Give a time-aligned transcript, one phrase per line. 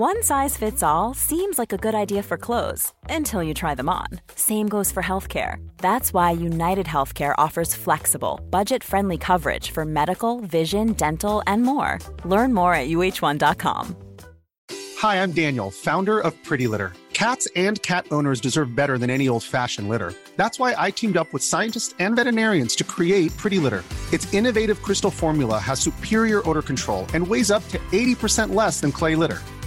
[0.00, 3.90] One size fits all seems like a good idea for clothes until you try them
[3.90, 4.06] on.
[4.34, 5.56] Same goes for healthcare.
[5.76, 11.98] That's why United Healthcare offers flexible, budget friendly coverage for medical, vision, dental, and more.
[12.24, 13.94] Learn more at uh1.com.
[14.96, 16.94] Hi, I'm Daniel, founder of Pretty Litter.
[17.12, 20.14] Cats and cat owners deserve better than any old fashioned litter.
[20.34, 23.84] That's why I teamed up with scientists and veterinarians to create Pretty Litter.
[24.14, 28.92] Its innovative crystal formula has superior odor control and weighs up to 80% less than
[28.92, 29.40] clay litter.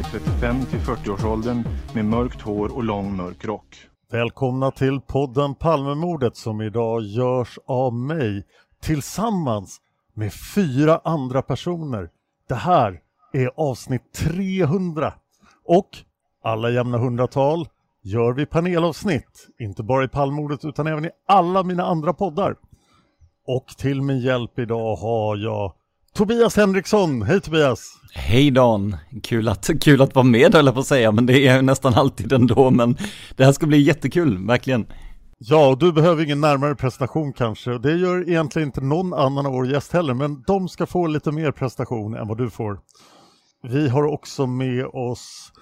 [0.00, 3.76] I 35 till 40-årsåldern med mörkt hår och lång mörk rock.
[4.10, 8.46] Välkomna till podden Palmemordet som idag görs av mig
[8.82, 9.80] tillsammans
[10.14, 12.10] med fyra andra personer.
[12.48, 13.00] Det här
[13.32, 15.12] är avsnitt 300
[15.64, 15.88] och
[16.42, 17.68] alla jämna hundratal
[18.02, 22.56] gör vi panelavsnitt, inte bara i Palmemordet utan även i alla mina andra poddar.
[23.46, 25.72] Och till min hjälp idag har jag
[26.20, 27.22] Tobias Henriksson.
[27.22, 27.98] Hej Tobias!
[28.12, 28.96] Hej Dan!
[29.22, 31.64] Kul att, kul att vara med höll jag på att säga, men det är jag
[31.64, 32.96] nästan alltid ändå, men
[33.36, 34.86] det här ska bli jättekul, verkligen.
[35.38, 37.78] Ja, och du behöver ingen närmare presentation kanske.
[37.78, 41.32] Det gör egentligen inte någon annan av vår gäst heller, men de ska få lite
[41.32, 42.80] mer prestation än vad du får.
[43.62, 45.52] Vi har också med oss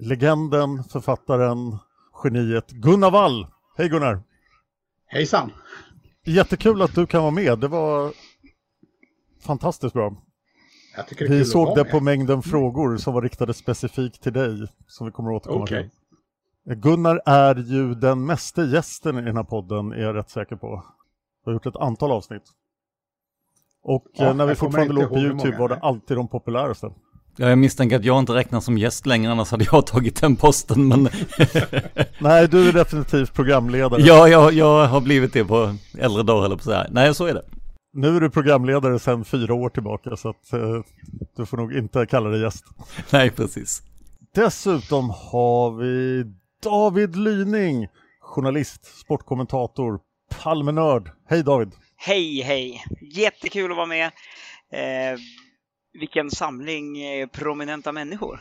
[0.00, 1.78] legenden, författaren,
[2.24, 3.46] geniet Gunnar Wall.
[3.76, 4.22] Hej Gunnar!
[5.06, 5.50] Hejsan!
[6.26, 7.58] Jättekul att du kan vara med.
[7.58, 8.12] Det var
[9.40, 10.16] fantastiskt bra.
[11.28, 15.36] vi såg det på mängden frågor som var riktade specifikt till dig, som vi kommer
[15.36, 15.82] att återkomma okay.
[15.82, 16.74] till.
[16.74, 20.84] Gunnar är ju den meste gästen i den här podden, är jag rätt säker på.
[21.44, 22.42] Vi har gjort ett antal avsnitt.
[23.82, 26.90] Och ja, när vi fortfarande låg på YouTube var det alltid de populäraste.
[27.40, 30.36] Ja, jag misstänker att jag inte räknas som gäst längre, annars hade jag tagit den
[30.36, 31.02] posten, men...
[32.18, 34.02] Nej, du är definitivt programledare.
[34.02, 36.88] Ja, jag, jag har blivit det på äldre dagar, eller på så här.
[36.90, 37.42] Nej, så är det.
[37.92, 40.82] Nu är du programledare sedan fyra år tillbaka, så att uh,
[41.36, 42.64] du får nog inte kalla dig gäst.
[43.12, 43.82] Nej, precis.
[44.34, 46.24] Dessutom har vi
[46.62, 47.88] David Lyning,
[48.20, 50.00] journalist, sportkommentator,
[50.42, 51.10] Palmenörd.
[51.28, 51.72] Hej David!
[51.96, 52.84] Hej, hej!
[53.00, 54.06] Jättekul att vara med.
[54.72, 55.18] Eh
[55.92, 58.40] vilken samling eh, prominenta människor.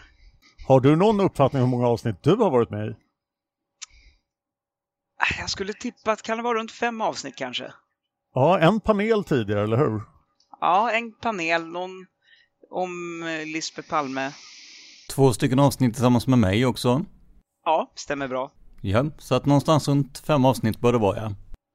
[0.68, 2.90] Har du någon uppfattning om hur många avsnitt du har varit med i?
[5.22, 7.74] Äh, jag skulle tippa att kan det vara runt fem avsnitt kanske.
[8.38, 10.02] Ja, en panel tidigare, eller hur?
[10.62, 12.06] Ja, en panel, någon
[12.72, 14.31] om eh, Lisbeth Palme.
[15.09, 17.06] Två stycken avsnitt tillsammans med mig också.
[17.66, 18.52] Ja, stämmer bra.
[18.81, 21.31] Ja, så att någonstans runt fem avsnitt bör det vara, ja.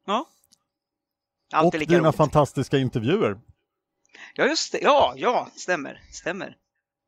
[0.06, 0.26] Ja.
[1.54, 2.16] Alltid Och lika dina roligt.
[2.16, 3.40] fantastiska intervjuer.
[4.34, 4.78] Ja, just det.
[4.82, 6.56] Ja, ja, stämmer, stämmer.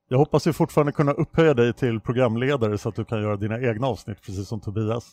[0.08, 3.60] Jag hoppas ju fortfarande kunna upphöja dig till programledare så att du kan göra dina
[3.60, 5.12] egna avsnitt, precis som Tobias.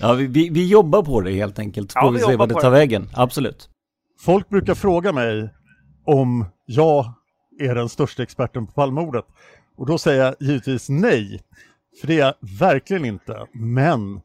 [0.00, 2.36] Ja, vi, vi, vi jobbar på det helt enkelt, så ja, får vi, vi se
[2.36, 2.70] vad det tar det.
[2.70, 3.10] vägen.
[3.14, 3.70] Absolut.
[4.18, 5.48] Folk brukar fråga mig
[6.04, 7.12] om jag
[7.58, 9.24] är den största experten på Palmemordet.
[9.76, 11.42] Och då säger jag givetvis nej,
[12.00, 13.46] för det är jag verkligen inte.
[13.52, 14.20] Men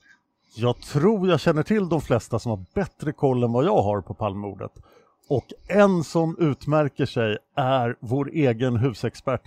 [0.55, 4.01] jag tror jag känner till de flesta som har bättre koll än vad jag har
[4.01, 4.71] på Palmemordet.
[5.29, 9.41] Och en som utmärker sig är vår egen husexpert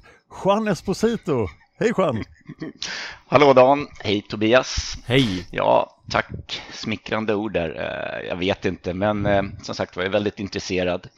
[0.45, 1.47] Juan Esposito.
[1.83, 2.25] Hej Juan!
[3.27, 3.89] Hallå Dan!
[4.01, 4.97] Hej Tobias!
[5.07, 5.47] Hej!
[5.51, 6.63] Ja, tack!
[6.73, 7.69] Smickrande ord där.
[7.69, 11.09] Eh, jag vet inte, men eh, som sagt var jag väldigt intresserad.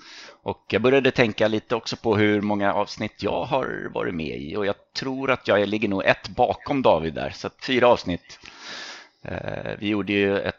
[0.43, 4.57] Och jag började tänka lite också på hur många avsnitt jag har varit med i
[4.57, 8.39] och jag tror att jag ligger nog ett bakom David där, så fyra avsnitt.
[9.23, 10.55] Eh, vi gjorde ju ett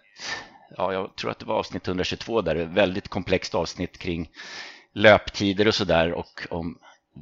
[0.78, 4.30] ja, jag tror att det var avsnitt 122 där, ett väldigt komplext avsnitt kring
[4.94, 6.78] löptider och sådär och om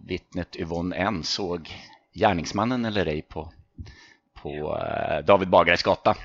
[0.07, 1.69] vittnet Yvonne N såg
[2.13, 3.53] gärningsmannen eller ej på,
[4.33, 6.17] på eh, David Bagares gata.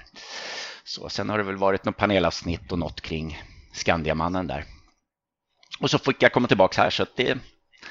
[0.84, 3.42] Så sen har det väl varit något panelavsnitt och något kring
[3.72, 4.64] Skandiamannen där.
[5.80, 7.38] Och så fick jag komma tillbaka här så det är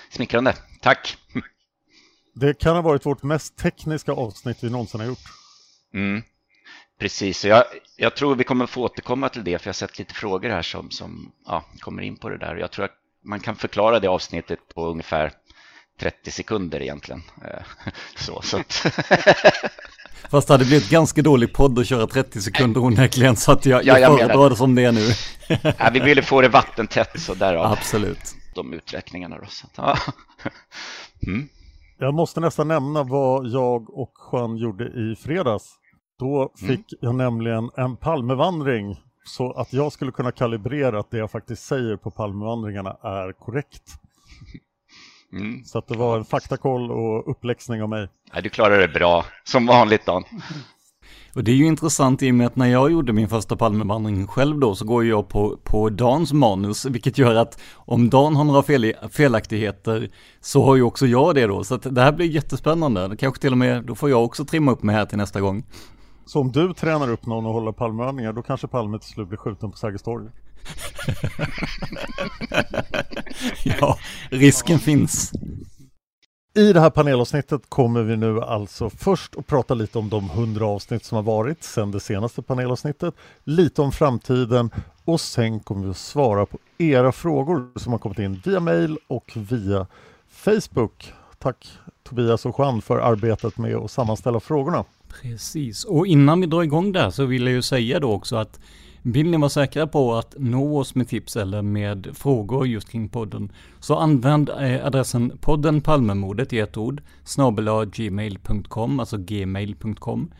[0.10, 0.56] smickrande.
[0.82, 1.18] Tack!
[2.36, 5.24] Det kan ha varit vårt mest tekniska avsnitt vi någonsin har gjort.
[5.94, 6.24] Mm.
[7.00, 7.64] Precis, jag,
[7.96, 10.62] jag tror vi kommer få återkomma till det för jag har sett lite frågor här
[10.62, 12.56] som, som ja, kommer in på det där.
[12.56, 15.32] Jag tror att man kan förklara det avsnittet på ungefär
[16.00, 17.22] 30 sekunder egentligen.
[17.46, 18.86] Eh, så, så att...
[20.30, 23.86] Fast det hade blivit ganska dålig podd att köra 30 sekunder onekligen så att jag,
[23.86, 25.10] jag, jag föredrar det som det är nu.
[25.80, 28.36] ja, vi ville få det vattentätt så därav Absolut.
[28.56, 29.38] de uträkningarna.
[29.38, 29.98] Då, så att, ja.
[31.28, 31.50] mm.
[31.98, 35.76] Jag måste nästan nämna vad jag och Juan gjorde i fredags.
[36.20, 37.00] Då fick mm.
[37.02, 41.98] jag nämligen en Palmevandring så att jag skulle kunna kalibrera att det jag faktiskt säger
[41.98, 43.84] på Palmevandringarna är korrekt.
[45.34, 45.64] Mm.
[45.64, 48.08] Så att det var en faktakoll och uppläxning av mig.
[48.34, 50.24] Ja, du klarade det bra, som vanligt Dan.
[51.36, 54.28] Och det är ju intressant i och med att när jag gjorde min första Palmevandring
[54.28, 58.44] själv då så går jag på, på Dans manus, vilket gör att om Dan har
[58.44, 60.10] några fel, felaktigheter
[60.40, 61.64] så har ju också jag det då.
[61.64, 63.18] Så att det här blir jättespännande.
[63.20, 65.64] Kanske till och med, då får jag också trimma upp mig här till nästa gång.
[66.26, 69.38] Så om du tränar upp någon och håller Palmevandringar då kanske Palme till slut blir
[69.38, 70.30] skjuten på Sergels torg?
[73.80, 73.98] ja,
[74.30, 75.32] risken finns.
[76.58, 80.66] I det här panelavsnittet kommer vi nu alltså först att prata lite om de hundra
[80.66, 84.70] avsnitt som har varit sedan det senaste panelavsnittet, lite om framtiden
[85.06, 88.98] och sen kommer vi att svara på era frågor som har kommit in via mail
[89.08, 89.88] och via
[90.30, 91.14] Facebook.
[91.40, 91.68] Tack
[92.04, 94.86] Tobias och Juan för arbetet med att sammanställa frågorna.
[95.22, 98.60] Precis, och innan vi drar igång där så vill jag ju säga då också att
[99.12, 103.10] vill ni vara säkra på att nå oss med tips eller med frågor just kring
[103.10, 110.32] podden så använd eh, adressen podden Palmemordet i ett ord snabel gmail.com, alltså gmail.com.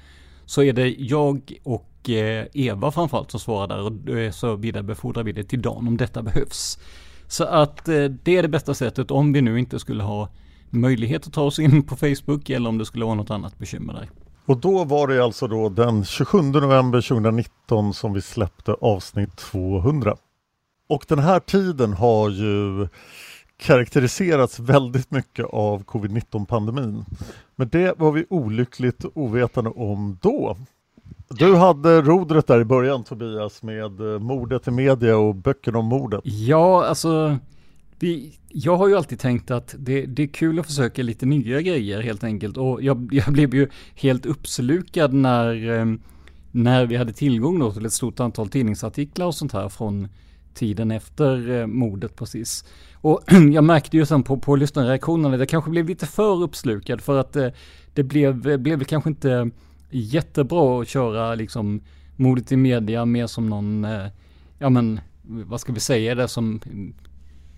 [0.46, 5.24] Så är det jag och eh, Eva framförallt som svarar där och eh, så vidarebefordrar
[5.24, 6.80] vi det till Dan om detta behövs.
[7.28, 10.30] Så att det är det bästa sättet om vi nu inte skulle ha
[10.70, 13.94] möjlighet att ta oss in på Facebook eller om det skulle vara något annat bekymmer
[13.94, 14.10] där.
[14.48, 20.18] Och då var det alltså då den 27 november 2019 som vi släppte avsnitt 200.
[20.90, 22.88] Och den här tiden har ju
[23.58, 27.06] karaktäriserats väldigt mycket av covid-19 pandemin.
[27.56, 30.58] Men det var vi olyckligt ovetande om då.
[31.30, 35.86] Du hade rodret där i början Tobias med eh, mordet i media och böckerna om
[35.86, 36.22] mordet.
[36.24, 37.38] Ja, alltså
[38.00, 41.62] det, jag har ju alltid tänkt att det, det, är kul att försöka lite nya
[41.62, 42.58] grejer helt enkelt.
[42.58, 45.86] Och jag, jag blev ju helt uppslukad när, eh,
[46.52, 50.08] när vi hade tillgång då till ett stort antal tidningsartiklar och sånt här från
[50.54, 52.66] tiden efter eh, mordet precis.
[52.94, 53.22] Och
[53.54, 57.20] jag märkte ju sen på, på lyssnarreaktionerna att jag kanske blev lite för uppslukad för
[57.20, 57.54] att det,
[57.94, 59.50] det blev, blev kanske inte
[59.90, 61.82] jättebra att köra liksom
[62.16, 63.88] mordet i media mer som någon,
[64.60, 66.62] ja men vad ska vi säga det som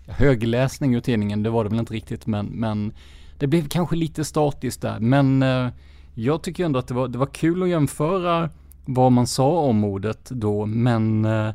[0.09, 2.93] högläsning ur tidningen, det var det väl inte riktigt, men, men
[3.37, 4.99] det blev kanske lite statiskt där.
[4.99, 5.67] Men eh,
[6.13, 8.49] jag tycker ändå att det var, det var kul att jämföra
[8.85, 11.51] vad man sa om mordet då, men eh,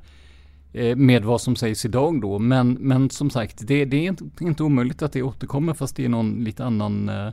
[0.73, 2.39] eh, med vad som sägs idag då.
[2.39, 6.05] Men, men som sagt, det, det är inte, inte omöjligt att det återkommer fast det
[6.05, 7.29] är någon lite annan, eh,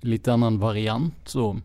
[0.00, 1.14] lite annan variant.
[1.24, 1.56] Så.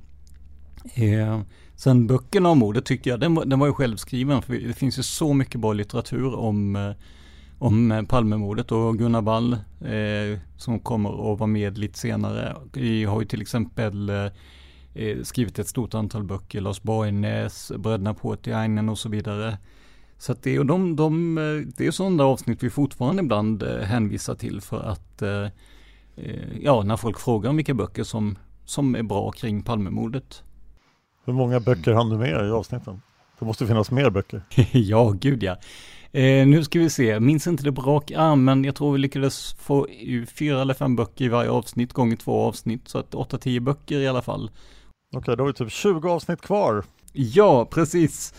[0.93, 1.41] Eh,
[1.75, 5.00] sen böckerna om mordet tycker jag, den var, den var ju självskriven för det finns
[5.00, 6.91] ju så mycket bra litteratur om eh,
[7.60, 12.55] om eh, Palmemordet och Gunnar Wall eh, som kommer att vara med lite senare.
[12.74, 14.25] Vi har ju till exempel eh,
[14.93, 19.57] eh, skrivit ett stort antal böcker, Lars Borgnäs, Bröderna Portiainen och så vidare.
[20.17, 24.36] Så att det, och de, de, eh, det är sådana avsnitt vi fortfarande ibland hänvisar
[24.36, 25.48] till för att eh,
[26.62, 30.43] ja, när folk frågar om vilka böcker som, som är bra kring Palmemordet.
[31.25, 33.01] Hur många böcker hann du med i avsnitten?
[33.39, 34.41] Det måste finnas mer böcker.
[34.72, 35.55] ja, gud ja.
[36.15, 39.00] Eh, nu ska vi se, minns inte det på rak arm, men jag tror vi
[39.00, 39.88] lyckades få
[40.36, 44.00] fyra eller fem böcker i varje avsnitt gånger två avsnitt, så att åtta, tio böcker
[44.00, 44.51] i alla fall.
[45.15, 46.84] Okej, okay, då har vi typ 20 avsnitt kvar.
[47.13, 48.34] Ja, precis.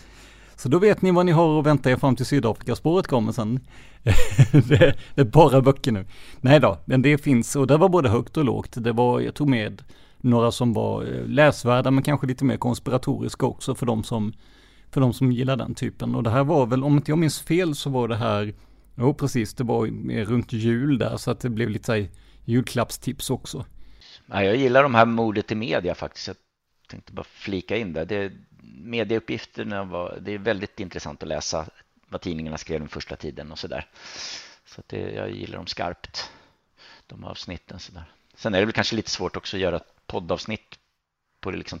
[0.55, 3.59] Så då vet ni vad ni har att vänta er fram till Sydafrikaspåret kommer sen.
[4.51, 6.05] det, det, är bara böcker nu.
[6.41, 8.71] Nej då, men det finns, och det var både högt och lågt.
[8.77, 9.83] Det var, jag tog med
[10.17, 14.33] några som var eh, läsvärda, men kanske lite mer konspiratoriska också för de som
[14.95, 16.15] för de som gillar den typen.
[16.15, 18.53] Och det här var väl, om inte jag minns fel så var det här,
[18.95, 19.87] jo precis, det var
[20.25, 22.05] runt jul där så att det blev lite så
[22.45, 23.65] julklappstips också.
[24.25, 26.27] Ja, jag gillar de här mordet i media faktiskt.
[26.27, 26.35] Jag
[26.89, 28.05] tänkte bara flika in det.
[28.05, 28.31] det
[28.83, 31.65] medieuppgifterna var, det är väldigt intressant att läsa
[32.09, 33.87] vad tidningarna skrev den första tiden och sådär.
[34.65, 36.31] Så att det, jag gillar dem skarpt,
[37.07, 37.79] de avsnitten.
[37.79, 38.11] Så där.
[38.35, 40.79] Sen är det väl kanske lite svårt också att göra ett poddavsnitt
[41.39, 41.79] på liksom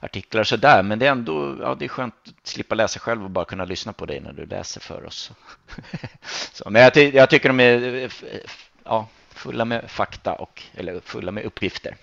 [0.00, 0.82] artiklar och sådär.
[0.82, 3.64] Men det är ändå ja, det är skönt att slippa läsa själv och bara kunna
[3.64, 5.32] lyssna på dig när du läser för oss.
[6.52, 8.12] så, men jag, ty jag tycker de är
[8.84, 11.96] ja, fulla med fakta och eller fulla med uppgifter.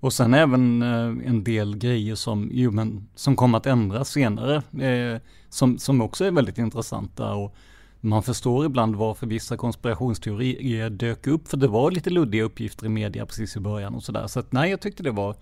[0.00, 4.62] Och sen även eh, en del grejer som, jo, men, som kommer att ändras senare,
[4.86, 7.34] eh, som, som också är väldigt intressanta.
[7.34, 7.56] Och
[8.00, 12.88] man förstår ibland varför vissa konspirationsteorier dök upp, för det var lite luddiga uppgifter i
[12.88, 14.26] media precis i början och sådär.
[14.26, 15.36] Så att nej, jag tyckte det var,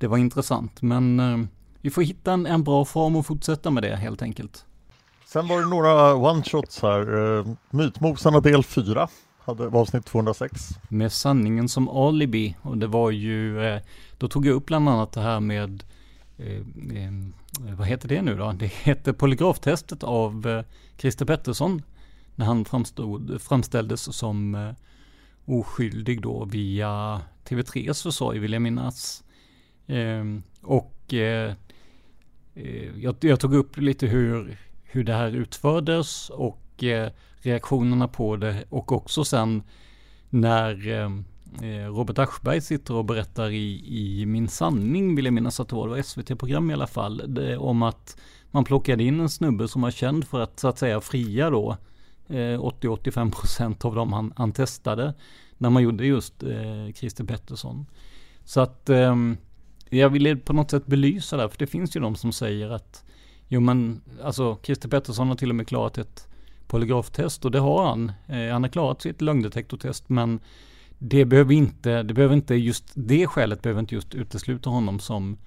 [0.00, 0.82] det var intressant.
[0.82, 1.38] Men eh,
[1.80, 4.64] vi får hitta en, en bra form och fortsätta med det helt enkelt.
[5.26, 7.38] Sen var det några one-shots här.
[7.38, 10.68] Eh, Mytmosarna del 4 hade avsnitt 206.
[10.88, 12.56] Med sanningen som alibi.
[12.62, 13.80] Och det var ju, eh,
[14.18, 15.84] då tog jag upp bland annat det här med,
[16.38, 16.56] eh,
[16.96, 17.12] eh,
[17.78, 18.52] vad heter det nu då?
[18.52, 20.64] Det heter polygraftestet av
[20.96, 21.82] Christer Pettersson.
[22.34, 24.74] När han framstod, framställdes som
[25.44, 29.22] oskyldig då via TV3s försorg vill jag minnas.
[29.90, 31.54] Ehm, och eh,
[32.54, 38.36] eh, jag, jag, tog upp lite hur, hur det här utfördes och eh, reaktionerna på
[38.36, 38.64] det.
[38.68, 39.62] Och också sen
[40.30, 41.10] när
[41.88, 45.88] Robert Aschberg sitter och berättar i, i Min sanning, vill jag minnas att det var,
[45.88, 48.16] det var SVT-program i alla fall, det, om att
[48.50, 51.76] man plockade in en snubbe som var känd för att så att säga fria då
[52.28, 55.14] 80-85% av dem han, han, testade
[55.58, 57.86] när man gjorde just eh, Christer Pettersson.
[58.44, 59.16] Så att eh,
[59.90, 63.04] jag ville på något sätt belysa det, för det finns ju de som säger att
[63.48, 66.28] jo men alltså Christer Pettersson har till och med klarat ett
[66.66, 68.12] polygraftest och det har han.
[68.26, 70.40] Eh, han har klarat sitt lögndetektortest men
[70.98, 75.38] det behöver inte, det behöver inte just det skälet behöver inte just utesluta honom som,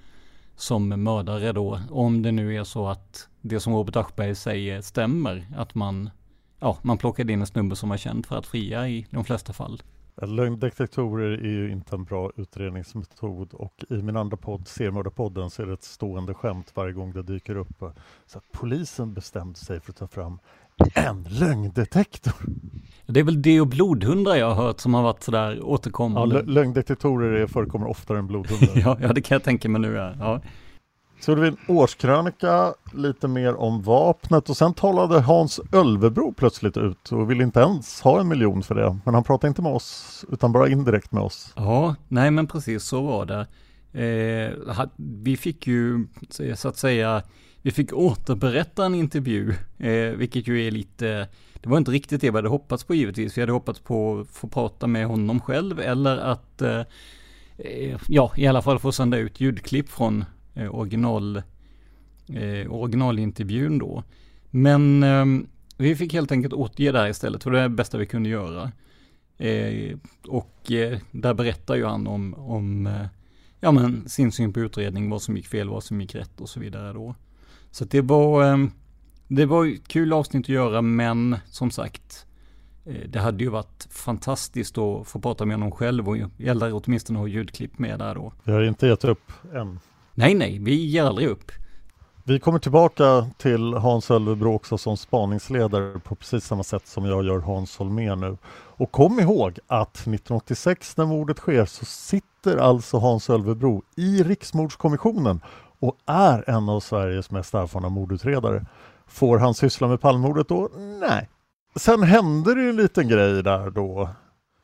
[0.56, 1.80] som mördare då.
[1.90, 5.48] Om det nu är så att det som Robert Aschberg säger stämmer.
[5.56, 6.10] Att man,
[6.60, 9.54] ja, man plockade in en snubbe som var känd för att fria i de flesta
[9.54, 9.82] fall.
[10.22, 15.66] Lögndetektorer är ju inte en bra utredningsmetod och i min andra podd, Seriemördarpodden, så är
[15.66, 17.84] det ett stående skämt varje gång det dyker upp.
[18.26, 20.40] Så att polisen bestämde sig för att ta fram
[20.94, 22.34] en lögndetektor.
[23.06, 26.36] Det är väl det och blodhundar jag har hört som har varit sådär återkommande.
[26.36, 28.72] Ja, lögndetektorer förekommer oftare än blodhundar.
[28.86, 29.94] ja, ja, det kan jag tänka mig nu.
[30.20, 30.42] Ja.
[31.24, 36.78] Så gjorde vi en årskrönika, lite mer om vapnet och sen talade Hans Ölvebro plötsligt
[36.78, 38.98] ut och ville inte ens ha en miljon för det.
[39.06, 41.54] Men han pratade inte med oss utan bara indirekt med oss.
[41.56, 43.48] Ja, nej men precis så var det.
[44.04, 46.08] Eh, vi fick ju
[46.56, 47.24] så att säga
[47.62, 52.32] vi fick återberätta en intervju, eh, vilket ju är lite, det var inte riktigt det
[52.32, 53.38] vi hade hoppats på givetvis.
[53.38, 56.82] Vi hade hoppats på att få prata med honom själv eller att, eh,
[57.58, 61.38] eh ja, i alla fall få sända ut ljudklipp från eh, original,
[62.28, 64.04] eh, originalintervjun då.
[64.50, 65.26] Men eh,
[65.78, 68.30] vi fick helt enkelt återge det här istället, för det är det bästa vi kunde
[68.30, 68.72] göra.
[69.38, 73.06] Eh, och eh, där berättar ju han om, om eh,
[73.60, 76.50] ja, men sin syn på utredning, vad som gick fel, vad som gick rätt och
[76.50, 77.16] så vidare då.
[77.72, 78.72] Så det var, ehm,
[79.28, 82.26] det var kul avsnitt att göra, men som sagt,
[82.86, 87.20] eh, det hade ju varit fantastiskt att få prata med honom själv och eller åtminstone
[87.20, 88.34] ha ljudklipp med där då.
[88.44, 89.80] Vi har inte gett upp än.
[90.16, 91.52] Nej, nej, vi ger aldrig upp.
[92.24, 97.26] Vi kommer tillbaka till Hans Ölvebro också som spaningsledare på precis samma sätt som jag
[97.26, 98.38] gör Hans Holmér nu.
[98.76, 105.42] Och kom ihåg att 1986 när mordet sker så sitter alltså Hans Ölvebro i Riksmordskommissionen
[105.80, 108.66] och är en av Sveriges mest erfarna mordutredare.
[109.08, 110.70] Får han syssla med Palmemordet då?
[111.00, 111.30] Nej.
[111.76, 114.10] Sen hände det ju en liten grej där då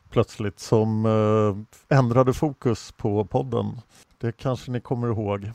[0.09, 3.81] plötsligt som eh, ändrade fokus på podden.
[4.21, 5.51] Det kanske ni kommer ihåg.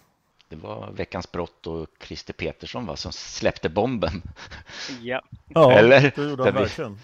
[0.48, 4.22] Det var Veckans brott och Christer Petersson va, som släppte bomben.
[5.02, 6.12] Ja, ja eller?
[6.16, 6.98] det gjorde han verkligen.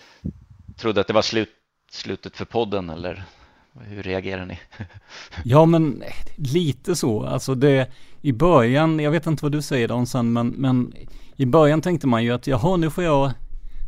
[0.77, 1.51] Trodde att det var slut,
[1.91, 3.25] slutet för podden eller
[3.73, 4.59] hur reagerar ni?
[5.45, 6.03] ja men
[6.37, 7.91] lite så, alltså det
[8.21, 10.95] i början, jag vet inte vad du säger Donsan, men, men
[11.37, 13.33] i början tänkte man ju att jaha, nu får jag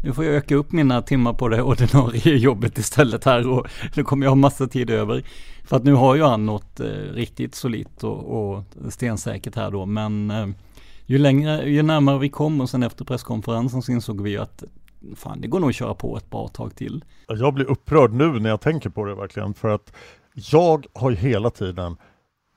[0.02, 3.66] nu får jag öka upp mina timmar på det ordinarie jobbet istället här och
[3.96, 5.24] nu kommer jag ha massa tid över.
[5.64, 9.86] För att nu har ju han något eh, riktigt solitt och, och stensäkert här då.
[9.86, 10.48] Men eh,
[11.06, 14.64] ju längre, ju närmare vi kom och sen efter presskonferensen så insåg vi ju att
[15.16, 17.04] fan det går nog att köra på ett bra tag till.
[17.26, 19.92] Alltså, jag blir upprörd nu när jag tänker på det verkligen för att
[20.34, 21.96] jag har ju hela tiden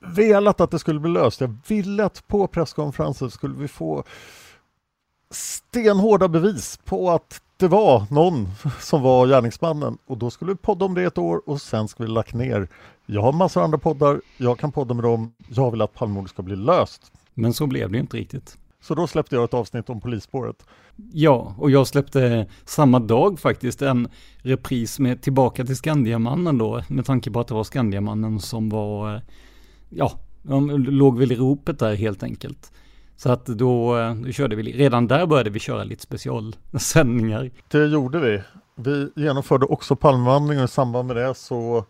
[0.06, 1.40] velat att det skulle bli löst.
[1.40, 4.04] Jag ville att på presskonferensen skulle vi få
[5.30, 8.48] stenhårda bevis på att det var någon
[8.80, 12.06] som var gärningsmannen och då skulle vi podda om det ett år och sen skulle
[12.06, 12.68] vi lagt ner.
[13.06, 16.42] Jag har massor andra poddar, jag kan podda med dem, jag vill att Palmemordet ska
[16.42, 17.12] bli löst.
[17.34, 18.58] Men så blev det inte riktigt.
[18.80, 20.66] Så då släppte jag ett avsnitt om polisspåret.
[21.12, 27.04] Ja, och jag släppte samma dag faktiskt en repris med Tillbaka till Skandiamannen då, med
[27.06, 29.22] tanke på att det var Skandiamannen som var,
[29.88, 32.72] ja, de låg väl i ropet där helt enkelt.
[33.16, 37.50] Så att då, eh, då körde vi, redan där började vi köra lite specialsändningar.
[37.68, 38.42] Det gjorde vi.
[38.74, 41.84] Vi genomförde också Palmevandringen och i samband med det så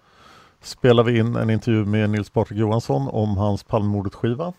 [0.63, 4.53] spelade vi in en intervju med Nils Patrik Johansson om hans Palmemordet-skiva.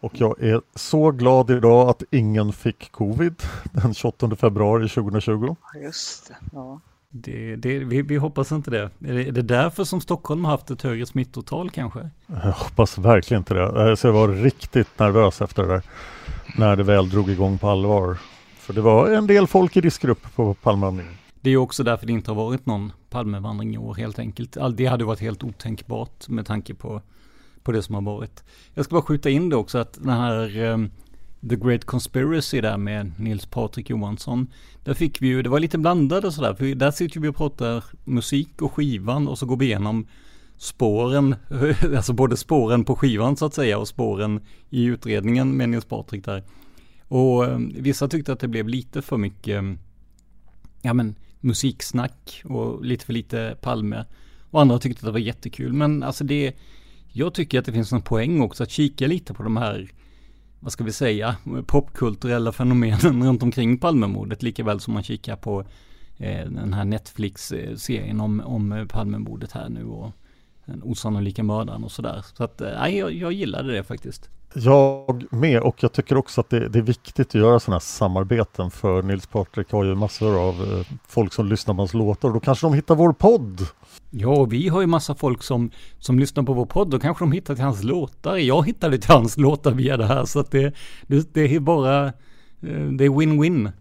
[0.00, 3.42] Och jag är så glad idag att ingen fick covid
[3.72, 5.56] den 28 februari 2020.
[5.82, 6.80] Just det, ja.
[7.14, 8.82] Det, det, vi, vi, hoppas inte det.
[8.82, 9.28] Är, det.
[9.28, 12.10] är det därför som Stockholm har haft ett högre smittotal kanske?
[12.26, 13.96] Jag hoppas verkligen inte det.
[13.96, 15.82] Så jag var riktigt nervös efter det där.
[16.56, 18.18] När det väl drog igång på allvar.
[18.56, 21.14] För det var en del folk i riskgrupp på Palmevandringen.
[21.40, 24.56] Det är också därför det inte har varit någon Palmevandring i år helt enkelt.
[24.74, 27.02] Det hade varit helt otänkbart med tanke på,
[27.62, 28.44] på det som har varit.
[28.74, 30.90] Jag ska bara skjuta in det också att den här um,
[31.48, 34.46] The Great Conspiracy där med Nils Patrik Johansson.
[34.84, 37.84] Där fick vi ju, det var lite blandade sådär, för där sitter vi och pratar
[38.04, 40.06] musik och skivan och så går vi igenom
[40.56, 41.34] spåren,
[41.96, 46.24] alltså både spåren på skivan så att säga och spåren i utredningen med Nils Patrik
[46.24, 46.42] där.
[47.08, 49.78] Och ehm, vissa tyckte att det blev lite för mycket, ehm,
[50.82, 54.04] ja men musiksnack och lite för lite Palme.
[54.50, 55.72] Och andra tyckte att det var jättekul.
[55.72, 56.56] Men alltså det,
[57.12, 59.90] jag tycker att det finns en poäng också att kika lite på de här,
[60.62, 64.42] vad ska vi säga, popkulturella fenomenen runt omkring Palmemordet.
[64.42, 65.60] Lika väl som man kikar på
[66.16, 70.12] eh, den här Netflix-serien eh, om, om Palmemordet här nu och
[70.66, 72.24] den osannolika mördaren och sådär.
[72.34, 74.30] Så att, nej, eh, jag, jag gillade det faktiskt.
[74.54, 77.80] Jag med och jag tycker också att det, det är viktigt att göra sådana här
[77.80, 82.28] samarbeten för Nils Patrik har ju massor av eh, folk som lyssnar på hans låtar
[82.28, 83.66] och då kanske de hittar vår podd.
[84.10, 86.90] Ja, vi har ju massa folk som, som lyssnar på vår podd.
[86.90, 88.36] Då kanske de hittar till hans låtar.
[88.36, 90.24] Jag hittade till hans låtar via det här.
[90.24, 90.74] Så att det,
[91.06, 92.12] det, det är bara, eh,
[92.92, 93.72] det är win-win.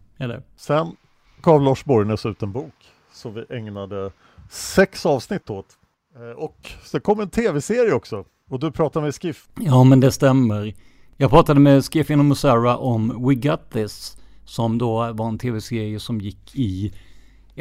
[0.57, 0.95] Sen
[1.41, 2.73] gav Lars Borgnäs ut en bok
[3.13, 4.11] som vi ägnade
[4.49, 5.77] sex avsnitt åt.
[6.15, 8.25] Eh, och så kom en tv-serie också.
[8.49, 9.49] Och du pratade med Skiff?
[9.59, 10.75] Ja, men det stämmer.
[11.17, 14.17] Jag pratade med Skiff och Musara om We Got This.
[14.45, 16.93] Som då var en tv-serie som gick i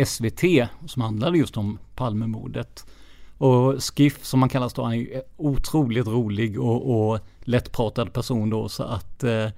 [0.06, 0.42] SVT.
[0.86, 2.86] Som handlade just om Palmemordet.
[3.38, 8.50] Och Skiff som man kallas då, han är ju otroligt rolig och, och lättpratad person
[8.50, 8.68] då.
[8.68, 9.48] Så att, eh,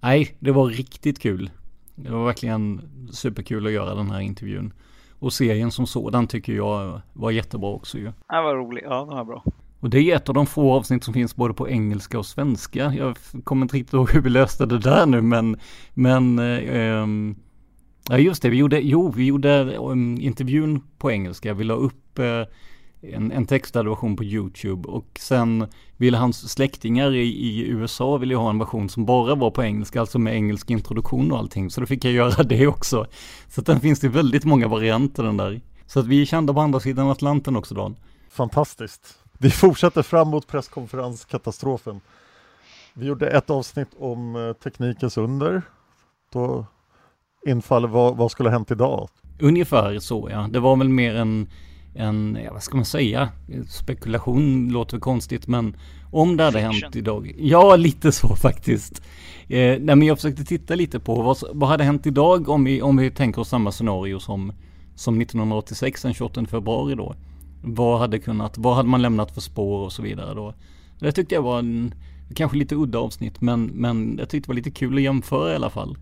[0.00, 1.50] nej, det var riktigt kul.
[1.94, 2.80] Det var verkligen
[3.12, 4.72] superkul att göra den här intervjun.
[5.20, 8.12] Och serien som sådan tycker jag var jättebra också ju.
[8.28, 8.82] Ja, var rolig.
[8.84, 9.44] Ja, den var bra.
[9.80, 12.94] Och det är ett av de få avsnitt som finns både på engelska och svenska.
[12.94, 15.56] Jag kommer inte riktigt ihåg hur vi löste det där nu men,
[15.94, 17.36] men um,
[18.08, 21.54] Ja just det, vi gjorde, jo vi gjorde um, intervjun på engelska.
[21.54, 22.44] Vi la upp uh,
[23.02, 28.36] en, en textad version på YouTube och sen ville hans släktingar i, i USA ville
[28.36, 31.70] ha en version som bara var på engelska, alltså med engelsk introduktion och allting.
[31.70, 33.06] Så då fick jag göra det också.
[33.48, 35.60] Så att den finns det väldigt många varianter den där.
[35.86, 37.96] Så att vi är kända på andra sidan Atlanten också Dan.
[38.30, 39.18] Fantastiskt.
[39.38, 42.00] Vi fortsätter fram mot presskonferenskatastrofen.
[42.94, 45.62] Vi gjorde ett avsnitt om eh, teknikens under.
[46.32, 46.66] Då
[47.46, 49.08] infaller vad, vad skulle ha hänt idag?
[49.40, 50.48] Ungefär så ja.
[50.50, 51.48] Det var väl mer en,
[51.94, 53.28] en ja, vad ska man säga,
[53.68, 55.76] spekulation låter konstigt men
[56.10, 57.34] om det hade hänt idag.
[57.38, 59.02] Ja, lite så faktiskt.
[59.48, 62.82] Eh, nej, men jag försökte titta lite på vad, vad hade hänt idag om vi,
[62.82, 64.52] om vi tänker oss samma scenario som,
[64.94, 67.14] som 1986 den 28 februari då.
[67.62, 70.54] Vad hade kunnat, vad hade man lämnat för spår och så vidare då.
[70.98, 71.94] Det tyckte jag var en,
[72.34, 75.54] kanske lite udda avsnitt men, men jag tyckte det var lite kul att jämföra i
[75.54, 75.96] alla fall.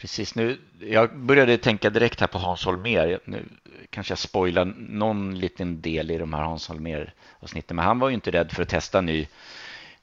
[0.00, 3.20] Precis, nu, jag började tänka direkt här på Hans Holmér.
[3.24, 3.44] Nu
[3.90, 8.14] kanske jag spoilar någon liten del i de här Hans Holmér-avsnitten, men han var ju
[8.14, 9.26] inte rädd för att testa ny,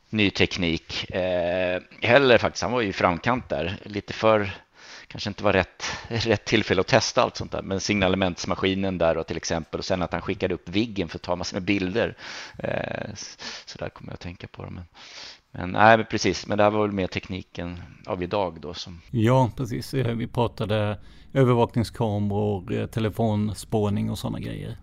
[0.10, 2.64] ny teknik eh, heller faktiskt.
[2.64, 4.52] Han var ju i framkant där, lite för
[5.08, 7.62] kanske inte var rätt, rätt tillfälle att testa allt sånt där.
[7.62, 11.22] Men signalementsmaskinen där och till exempel och sen att han skickade upp Viggen för att
[11.22, 12.16] ta massor med bilder.
[12.58, 13.14] Eh,
[13.66, 14.62] så där kommer jag att tänka på.
[14.62, 14.84] Men,
[15.52, 16.48] men nej, precis.
[16.48, 19.02] Men det här var väl mer tekniken av idag då som.
[19.12, 19.94] Ja, precis.
[19.94, 21.00] Eh, vi pratade
[21.34, 24.78] övervakningskameror, eh, telefonspårning och sådana grejer.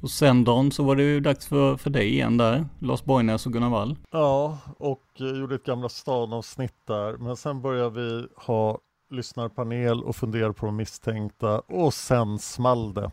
[0.00, 3.46] Och sen dagen så var det ju dags för, för dig igen där, Lars Borgnäs
[3.46, 3.96] och Gunnar Wall.
[4.10, 7.16] Ja, och gjorde ett Gamla stan-avsnitt där.
[7.16, 8.78] Men sen började vi ha
[9.10, 13.10] lyssnarpanel och funderar på de misstänkta och sen small det.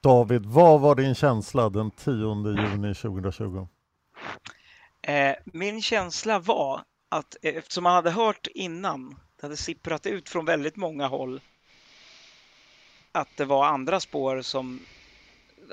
[0.00, 2.12] David, vad var din känsla den 10
[2.56, 3.66] juni 2020?
[5.02, 10.28] Eh, min känsla var att eh, eftersom man hade hört innan, det hade sipprat ut
[10.28, 11.40] från väldigt många håll,
[13.12, 14.80] att det var andra spår som,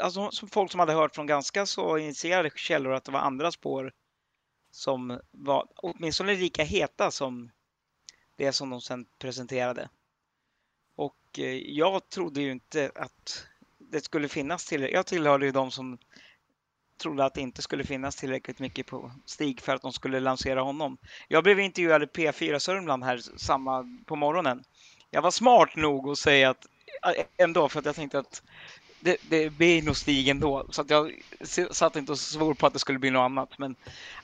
[0.01, 3.51] alltså som folk som hade hört från ganska så initierade källor att det var andra
[3.51, 3.91] spår
[4.71, 7.51] som var åtminstone lika heta som
[8.35, 9.89] det som de sen presenterade.
[10.95, 14.95] Och eh, jag trodde ju inte att det skulle finnas tillräckligt.
[14.95, 15.97] Jag tillhörde ju de som
[16.97, 20.61] trodde att det inte skulle finnas tillräckligt mycket på Stig för att de skulle lansera
[20.61, 20.97] honom.
[21.27, 24.63] Jag blev intervjuad i P4 Sörmland här samma på morgonen.
[25.11, 26.67] Jag var smart nog att säga att
[27.37, 28.41] ändå för att jag tänkte att
[28.99, 30.65] det, det blir nog Stig ändå.
[30.69, 31.11] Så att jag
[31.71, 33.59] satt inte och svor på att det skulle bli något annat.
[33.59, 33.75] Men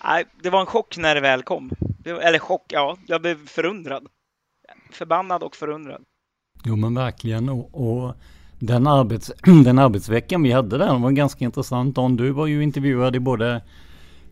[0.04, 1.72] nej, det var en chock när det väl kom.
[2.06, 4.08] Eller chock, ja, jag blev förundrad.
[4.92, 6.04] Förbannad och förundrad.
[6.66, 8.16] Jo men verkligen och, och
[8.65, 9.32] den, arbets,
[9.63, 11.95] den arbetsveckan vi hade där var ganska intressant.
[11.95, 13.62] Don, du var ju intervjuad i både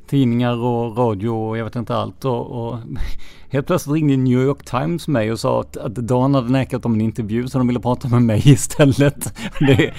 [0.07, 2.25] tidningar och radio och jag vet inte allt.
[2.25, 2.79] Och, och
[3.49, 6.93] helt plötsligt ringde New York Times mig och sa att, att Dan hade nekat om
[6.93, 9.33] en intervju så de ville prata med mig istället.
[9.59, 9.93] Det,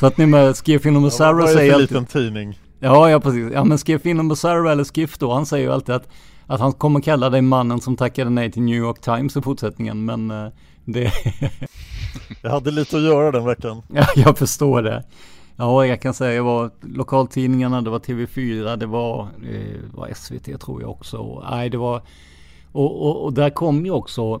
[0.00, 1.90] så att ni med Skefin och ja, säger alltid...
[1.90, 2.58] liten tidning?
[2.80, 3.52] Ja, ja precis.
[3.52, 6.08] Ja men Skefin och Massaro eller Skiff då, han säger ju alltid att,
[6.46, 10.04] att han kommer kalla dig mannen som tackade nej till New York Times i fortsättningen.
[10.04, 10.48] Men uh,
[10.84, 11.12] det
[12.42, 13.82] jag hade lite att göra den veckan.
[13.92, 15.04] Ja, jag förstår det.
[15.56, 20.60] Ja, jag kan säga det var lokaltidningarna, det var TV4, det var, det var SVT
[20.60, 21.44] tror jag också.
[21.50, 22.02] Nej, det var,
[22.72, 24.40] och, och, och, där kom ju också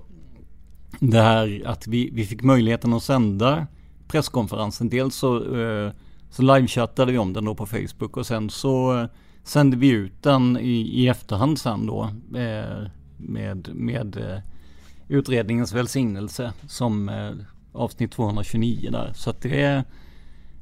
[1.00, 3.66] det här att vi, vi fick möjligheten att sända
[4.08, 4.88] presskonferensen.
[4.88, 5.92] Dels så, eh,
[6.30, 9.06] så livechattade vi om den då på Facebook och sen så eh,
[9.44, 12.02] sände vi ut den i, i efterhand sen då
[12.38, 14.38] eh, med, med eh,
[15.08, 17.30] utredningens välsignelse som eh,
[17.72, 19.12] avsnitt 229 där.
[19.14, 19.84] Så att det är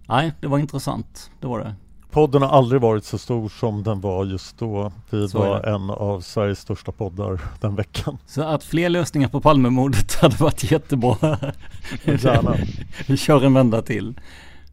[0.09, 1.31] Nej, det var intressant.
[1.40, 1.75] Det var det.
[2.11, 4.92] Podden har aldrig varit så stor som den var just då.
[5.11, 8.19] Vi så var en av Sveriges största poddar den veckan.
[8.27, 11.16] Så att fler lösningar på Palmemordet hade varit jättebra.
[12.05, 12.57] Gärna.
[13.07, 14.21] Vi kör en vända till.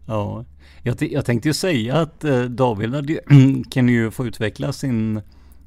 [0.06, 0.46] Ja.
[0.84, 3.20] Jag, jag tänkte ju säga att eh, David hade,
[3.70, 5.22] kan ju få utveckla sin,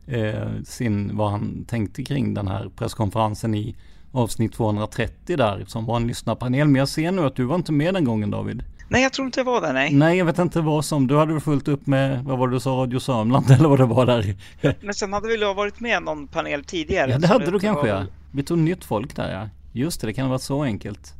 [0.07, 3.77] eh, sin, vad han tänkte kring den här presskonferensen i
[4.17, 6.69] avsnitt 230 där som var en lyssnarpanel.
[6.69, 8.63] Men jag ser nu att du var inte med den gången David.
[8.89, 9.93] Nej, jag tror inte jag var där, nej.
[9.93, 11.07] Nej, jag vet inte vad som.
[11.07, 13.87] Du hade fullt upp med, vad var det du sa, Radio Sörmland eller vad det
[13.87, 14.35] var där.
[14.81, 17.11] Men sen hade väl jag varit med någon panel tidigare?
[17.11, 18.05] Ja, det hade du kanske ja.
[18.33, 19.49] Vi tog nytt folk där ja.
[19.73, 21.15] Just det, det kan vara så enkelt.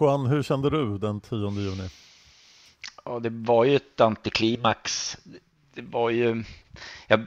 [0.00, 1.88] Juan, hur kände du den 10 juni?
[3.04, 5.16] Ja, det var ju ett antiklimax.
[5.74, 6.44] Det var ju...
[7.06, 7.26] Jag,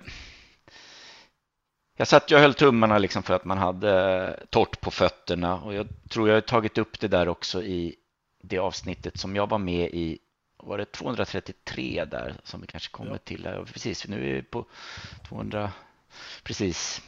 [1.99, 5.87] jag satt och höll tummarna liksom för att man hade torrt på fötterna och jag
[6.09, 7.95] tror jag har tagit upp det där också i
[8.41, 10.19] det avsnittet som jag var med i
[10.63, 13.17] var det 233 där som vi kanske kommer ja.
[13.17, 13.45] till.
[13.45, 13.65] Här.
[13.73, 14.65] Precis, nu är vi på
[15.29, 15.71] 200,
[16.43, 17.01] precis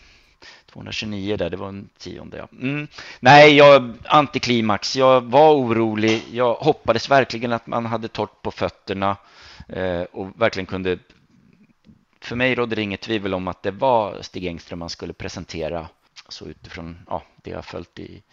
[0.65, 2.37] 229 där, det var en tionde.
[2.37, 2.47] Ja.
[2.51, 2.87] Mm.
[3.19, 4.95] Nej, jag, antiklimax.
[4.95, 6.23] Jag var orolig.
[6.31, 9.17] Jag hoppades verkligen att man hade torrt på fötterna
[9.67, 10.97] eh, och verkligen kunde.
[12.21, 15.87] För mig råder det inget tvivel om att det var Stig Engström man skulle presentera.
[16.29, 18.23] Så utifrån ja, det jag följt i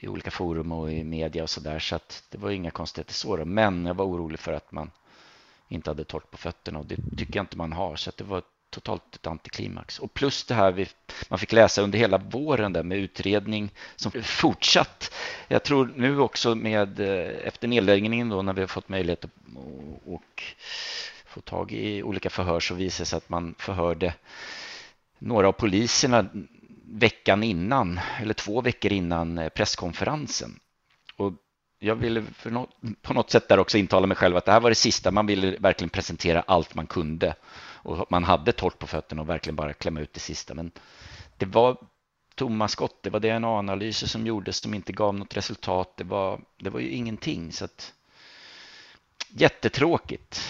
[0.00, 1.78] i olika forum och i media och sådär.
[1.78, 3.36] Så att det var inga konstigheter så.
[3.36, 3.44] Då.
[3.44, 4.90] Men jag var orolig för att man
[5.68, 7.96] inte hade torrt på fötterna och det tycker jag inte man har.
[7.96, 9.98] Så att det var totalt ett antiklimax.
[9.98, 10.86] Och plus det här vi,
[11.28, 15.14] man fick läsa under hela våren där med utredning som fortsatt.
[15.48, 19.30] Jag tror nu också med eh, efter nedläggningen då när vi har fått möjlighet att
[19.56, 20.42] och, och
[21.36, 24.14] få tag i olika förhör så visade det sig att man förhörde
[25.18, 26.26] några av poliserna
[26.84, 30.60] veckan innan, eller två veckor innan eh, presskonferensen.
[31.16, 31.32] Och
[31.78, 32.70] jag ville något,
[33.02, 35.10] på något sätt där också intala mig själv att det här var det sista.
[35.10, 37.34] Man ville verkligen presentera allt man kunde.
[37.82, 40.54] Och man hade torrt på fötterna och verkligen bara klämma ut det sista.
[40.54, 40.70] Men
[41.36, 41.76] det var
[42.34, 43.02] tomma skott.
[43.02, 45.96] Det var DNA-analyser som gjordes som inte gav något resultat.
[45.96, 47.52] Det var, det var ju ingenting.
[47.52, 47.92] Så att,
[49.28, 50.40] jättetråkigt.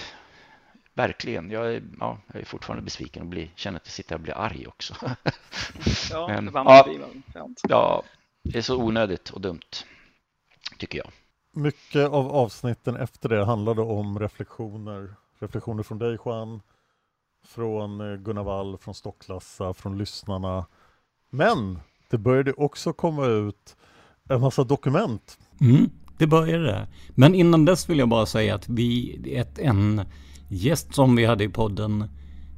[0.96, 1.50] Verkligen.
[1.50, 4.34] Jag är, ja, jag är fortfarande besviken och blir, känner att jag sitter och blir
[4.34, 4.94] arg också.
[6.10, 6.88] ja, Men, ja,
[7.68, 8.02] ja,
[8.42, 9.60] det är så onödigt och dumt,
[10.78, 11.10] tycker jag.
[11.52, 15.14] Mycket av avsnitten efter det handlade om reflektioner.
[15.38, 16.60] Reflektioner från dig Juan,
[17.46, 20.66] från eh, Gunnar Wall, från Stocklassa, från lyssnarna.
[21.30, 21.78] Men
[22.10, 23.76] det började också komma ut
[24.28, 25.38] en massa dokument.
[25.60, 26.88] Mm, det började det.
[27.10, 30.02] Men innan dess vill jag bara säga att vi, ett, en
[30.48, 32.04] gäst som vi hade i podden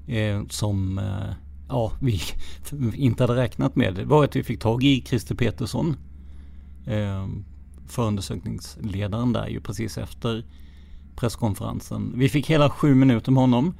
[0.06, 1.34] eh, som eh,
[1.68, 2.20] ja, vi
[2.94, 5.96] inte hade räknat med var att vi fick tag i Christer Petersson.
[6.86, 7.26] Eh,
[7.86, 10.44] förundersökningsledaren där ju precis efter
[11.16, 12.12] presskonferensen.
[12.16, 13.74] Vi fick hela sju minuter med honom.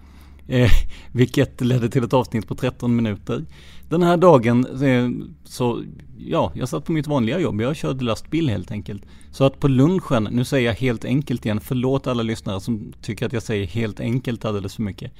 [0.49, 0.71] Eh,
[1.13, 3.45] vilket ledde till ett avsnitt på 13 minuter.
[3.89, 5.83] Den här dagen eh, så,
[6.19, 7.61] ja, jag satt på mitt vanliga jobb.
[7.61, 9.03] Jag körde lastbil helt enkelt.
[9.31, 13.27] Så att på lunchen, nu säger jag helt enkelt igen, förlåt alla lyssnare som tycker
[13.27, 15.13] att jag säger helt enkelt alldeles för mycket.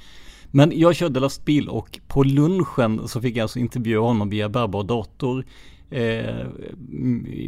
[0.51, 4.83] Men jag körde lastbil och på lunchen så fick jag alltså intervjua honom via bärbar
[4.83, 5.45] dator.
[5.89, 6.47] Eh,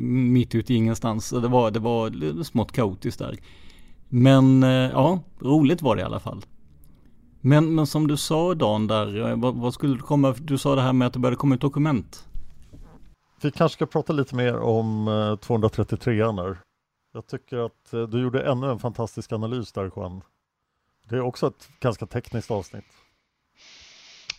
[0.01, 1.29] mitt ute i ingenstans.
[1.29, 3.37] Det var, det var smått kaotiskt där.
[4.09, 6.41] Men eh, ja, roligt var det i alla fall.
[7.41, 10.75] Men, men som du sa Dan där, eh, vad, vad skulle det komma, du sa
[10.75, 12.27] det här med att det började komma ut dokument.
[13.41, 16.57] Vi kanske ska prata lite mer om 233 eh, nu.
[17.13, 20.21] Jag tycker att eh, du gjorde ännu en fantastisk analys där Juan.
[21.09, 22.85] Det är också ett ganska tekniskt avsnitt.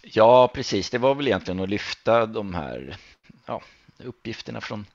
[0.02, 0.90] Ja, precis.
[0.90, 2.96] Det var väl egentligen att lyfta de här
[3.46, 3.62] ja,
[4.04, 4.86] uppgifterna från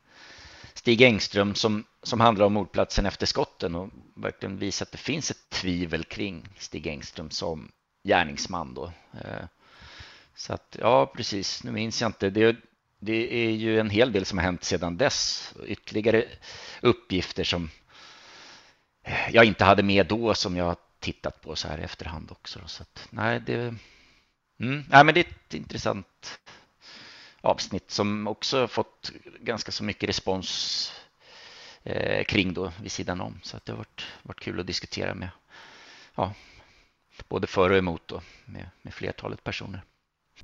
[0.74, 5.32] Stig Engström som, som handlar om mordplatsen efter skotten och verkligen visa att det finns
[5.32, 7.72] ett tvivel kring Stig Engström som
[8.04, 8.92] gärningsman då.
[9.14, 9.46] Eh,
[10.36, 11.64] så att ja, precis.
[11.64, 12.30] Nu minns jag inte.
[12.30, 12.56] Det,
[13.00, 15.54] det är ju en hel del som har hänt sedan dess.
[15.66, 16.26] Ytterligare
[16.82, 17.70] uppgifter som
[19.32, 22.60] jag inte hade med då som jag har tittat på så här i efterhand också.
[22.66, 23.76] Så att, nej, det,
[24.60, 26.40] mm, nej, men det är ett intressant
[27.42, 30.92] avsnitt som också fått ganska så mycket respons
[31.84, 33.40] eh, kring då vid sidan om.
[33.44, 35.30] Så att det har varit, varit kul att diskutera med
[36.16, 36.34] ja,
[37.30, 39.84] både för och emot då, med, med flertalet personer.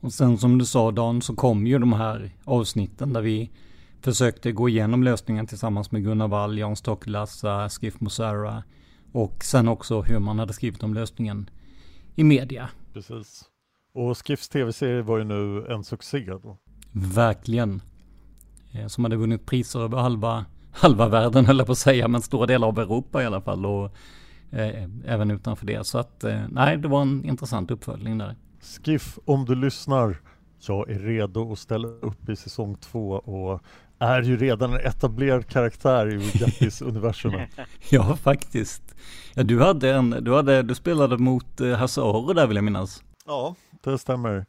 [0.01, 3.51] Och sen som du sa Dan så kom ju de här avsnitten där vi
[4.01, 8.63] försökte gå igenom lösningen tillsammans med Gunnar Wall, Jan Stocklassa, Skiff Mosara
[9.11, 11.49] och sen också hur man hade skrivit om lösningen
[12.15, 12.69] i media.
[12.93, 13.43] Precis.
[13.93, 16.57] Och Skiffs tv-serie var ju nu en succé då.
[16.91, 17.81] Verkligen.
[18.71, 22.21] Eh, som hade vunnit priser över halva, halva världen höll jag på att säga, men
[22.21, 23.65] stora delar av Europa i alla fall.
[23.65, 23.91] Och eh,
[25.05, 25.87] även utanför det.
[25.87, 28.35] Så att eh, nej, det var en intressant uppföljning där.
[28.83, 30.17] Skiff, om du lyssnar,
[30.67, 33.61] jag är redo att ställa upp i säsong två och
[33.99, 37.49] är ju redan en etablerad karaktär i Gattis-universumet.
[37.89, 38.95] ja, faktiskt.
[39.33, 42.63] Ja, du hade en, du hade, du spelade mot eh, Hasse Aro där vill jag
[42.63, 43.03] minnas.
[43.25, 44.45] Ja, det stämmer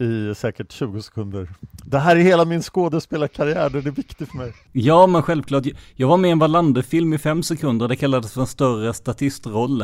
[0.00, 1.48] i säkert 20 sekunder.
[1.84, 4.52] Det här är hela min skådespelarkarriär, det är viktigt för mig.
[4.72, 5.64] Ja, men självklart.
[5.94, 9.82] Jag var med i en Wallander-film i fem sekunder, det kallades för en större statistroll.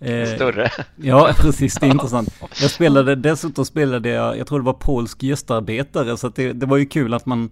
[0.00, 0.70] Eh, större?
[0.96, 2.34] Ja, precis, det är intressant.
[2.60, 6.76] Jag spelade, dessutom spelade jag, jag tror det var polsk gästarbetare, så det, det var
[6.76, 7.50] ju kul att man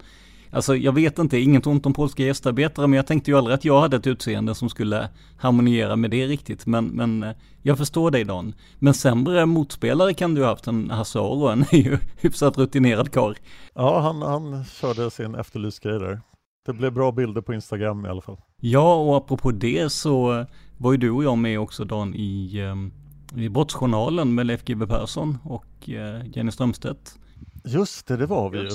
[0.50, 3.64] Alltså jag vet inte, inget ont om polska gästarbetare, men jag tänkte ju aldrig att
[3.64, 5.08] jag hade ett utseende som skulle
[5.38, 6.66] harmoniera med det riktigt.
[6.66, 7.32] Men, men eh,
[7.62, 8.54] jag förstår dig Dan.
[8.78, 13.12] Men sämre motspelare kan du ha haft än Hasse Aro, han är ju hyfsat rutinerad
[13.12, 13.34] karl.
[13.74, 16.20] Ja, han, han körde sin efterlysgrej där.
[16.66, 18.37] Det blev bra bilder på Instagram i alla fall.
[18.61, 20.46] Ja, och apropå det så
[20.78, 22.92] var ju du och jag med också Dan i, ehm,
[23.37, 27.18] i Brottsjournalen med Leif GW Persson och eh, Jenny Strömstedt.
[27.64, 28.68] Just det, det var vi ju.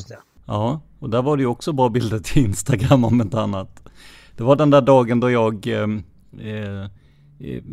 [0.45, 3.89] Ja, och där var det ju också bra bilder till Instagram om inte annat.
[4.37, 6.03] Det var den där dagen då jag, ehm,
[6.39, 6.89] eh,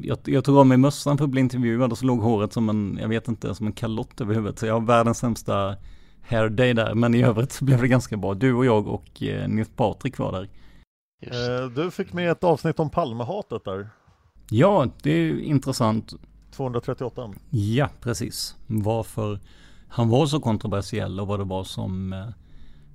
[0.02, 2.68] jag, jag tog av mig mössan för att bli intervjuad och så låg håret som
[2.68, 4.58] en, jag vet inte, som en kalott över huvudet.
[4.58, 5.76] Så jag har världens sämsta
[6.22, 8.34] hair day där, men i övrigt så blev det ganska bra.
[8.34, 10.48] Du och jag och eh, Nils Patrik var där.
[11.22, 13.90] Eh, du fick med ett avsnitt om Palmehatet där.
[14.50, 16.14] Ja, det är intressant.
[16.50, 17.30] 238.
[17.50, 18.56] Ja, precis.
[18.66, 19.38] Varför
[19.88, 22.28] han var så kontroversiell och vad det var som eh,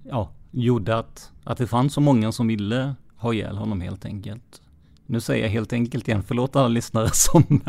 [0.10, 4.62] ja, gjorde att, att det fanns så många som ville ha ihjäl honom helt enkelt.
[5.06, 7.44] Nu säger jag helt enkelt igen, förlåt alla lyssnare som...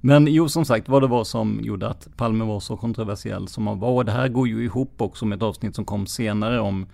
[0.00, 3.66] Men jo, som sagt, vad det var som gjorde att Palme var så kontroversiell som
[3.66, 3.90] han var.
[3.90, 6.86] Och det här går ju ihop också med ett avsnitt som kom senare om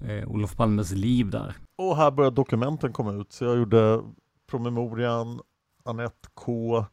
[0.00, 1.54] eh, Olof Palmes liv där.
[1.78, 4.00] Och här började dokumenten komma ut, så jag gjorde
[4.50, 5.40] promemorian,
[5.84, 6.84] Annette K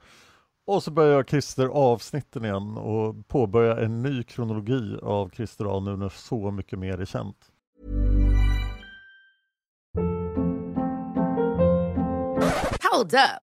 [0.65, 5.97] och så börjar Christer avsnitten igen och påbörjar en ny kronologi av Christer A nu
[5.97, 7.49] när så mycket mer är känt.
[12.91, 13.52] Hold up.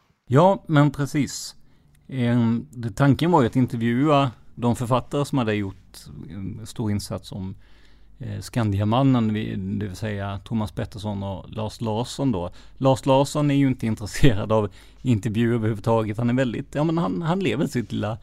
[0.33, 1.55] Ja, men precis.
[2.07, 5.97] Ehm, tanken var ju att intervjua de författare som hade gjort
[6.29, 7.55] en stor insats om
[8.19, 9.27] eh, Skandiamannen,
[9.79, 12.51] det vill säga Thomas Pettersson och Lars Larsson då.
[12.77, 14.69] Lars Larsson är ju inte intresserad av
[15.01, 16.17] intervjuer överhuvudtaget.
[16.17, 18.17] Han är väldigt, ja men han, han lever sitt lilla,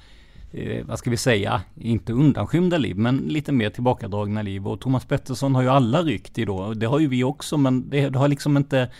[0.53, 4.69] eh, vad ska vi säga, inte undanskymda liv, men lite mer tillbakadragna liv.
[4.69, 6.75] Och Thomas Pettersson har ju alla ryckt i då.
[6.75, 8.91] Det har ju vi också, men det, det har liksom inte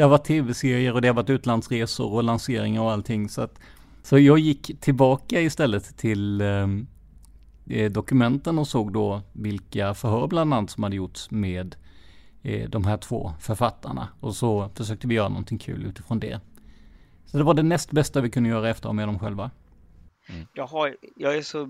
[0.00, 3.28] det har varit tv-serier och det har varit utlandsresor och lanseringar och allting.
[3.28, 3.60] Så, att,
[4.02, 6.86] så jag gick tillbaka istället till ehm,
[7.70, 11.76] eh, dokumenten och såg då vilka förhör bland annat som hade gjorts med
[12.42, 14.08] eh, de här två författarna.
[14.20, 16.40] Och så försökte vi göra någonting kul utifrån det.
[17.26, 19.50] Så det var det näst bästa vi kunde göra efter med dem själva.
[20.28, 20.46] Mm.
[20.54, 21.68] Jag, har, jag är så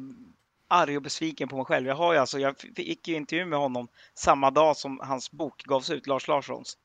[0.69, 1.87] arg och besviken på mig själv.
[1.87, 5.63] Jag, har ju alltså, jag fick ju intervju med honom samma dag som hans bok
[5.65, 6.77] gavs ut, Lars Larssons.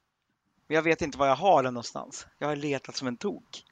[0.68, 2.28] Men jag vet inte var jag har den någonstans.
[2.40, 3.64] Jag har letat som en tok.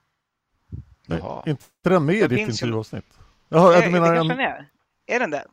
[1.07, 3.19] Nej, inte den med i ditt intervjuavsnitt?
[3.49, 4.31] Jaha, du menar en...
[4.31, 4.69] är.
[5.07, 5.45] Är den där?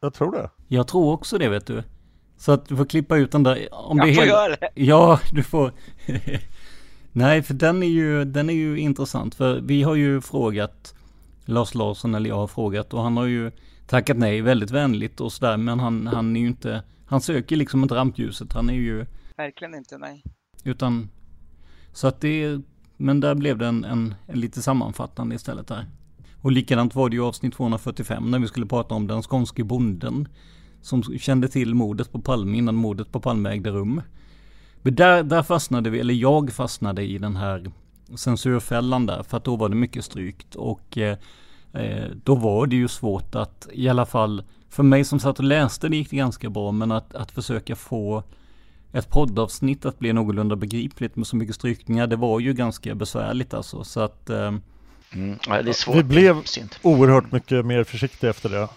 [0.00, 0.50] Jag tror det.
[0.68, 1.82] Jag tror också det, vet du.
[2.36, 3.68] Så att du får klippa ut den där.
[3.72, 4.32] Om jag det får helt...
[4.32, 4.70] göra det.
[4.74, 5.72] Ja, du får.
[7.12, 9.34] Nej, för den är, ju, den är ju intressant.
[9.34, 10.94] För vi har ju frågat
[11.44, 13.50] Lars Larsson, eller jag har frågat, och han har ju
[13.86, 15.56] tackat nej väldigt vänligt och sådär.
[15.56, 18.52] Men han, han är ju inte, han söker liksom inte rampljuset.
[18.52, 19.06] Han är ju
[19.40, 20.24] verkligen inte, nej.
[20.64, 21.08] Utan,
[21.92, 22.60] så att det,
[22.96, 25.86] men där blev det en, en, en lite sammanfattande istället där.
[26.42, 30.28] Och likadant var det ju avsnitt 245 när vi skulle prata om den skånske bonden
[30.82, 34.02] som kände till mordet på Palme innan mordet på Palme ägde rum.
[34.82, 37.70] Men där, där fastnade vi, eller jag fastnade i den här
[38.16, 41.18] censurfällan där för att då var det mycket strykt och eh,
[41.72, 45.44] eh då var det ju svårt att i alla fall för mig som satt och
[45.44, 48.22] läste det gick det ganska bra men att, att försöka få
[48.92, 52.06] ett poddavsnitt att bli någorlunda begripligt med så mycket strykningar.
[52.06, 53.84] Det var ju ganska besvärligt alltså.
[53.84, 54.30] Så att...
[54.30, 54.54] Eh...
[55.12, 55.96] Mm, ja, det är svårt.
[55.96, 56.42] Vi blev
[56.82, 58.68] oerhört mycket mer försiktiga efter det.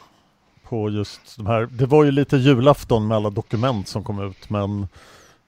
[0.63, 1.69] På just de här.
[1.71, 4.87] Det var ju lite julafton med alla dokument som kom ut men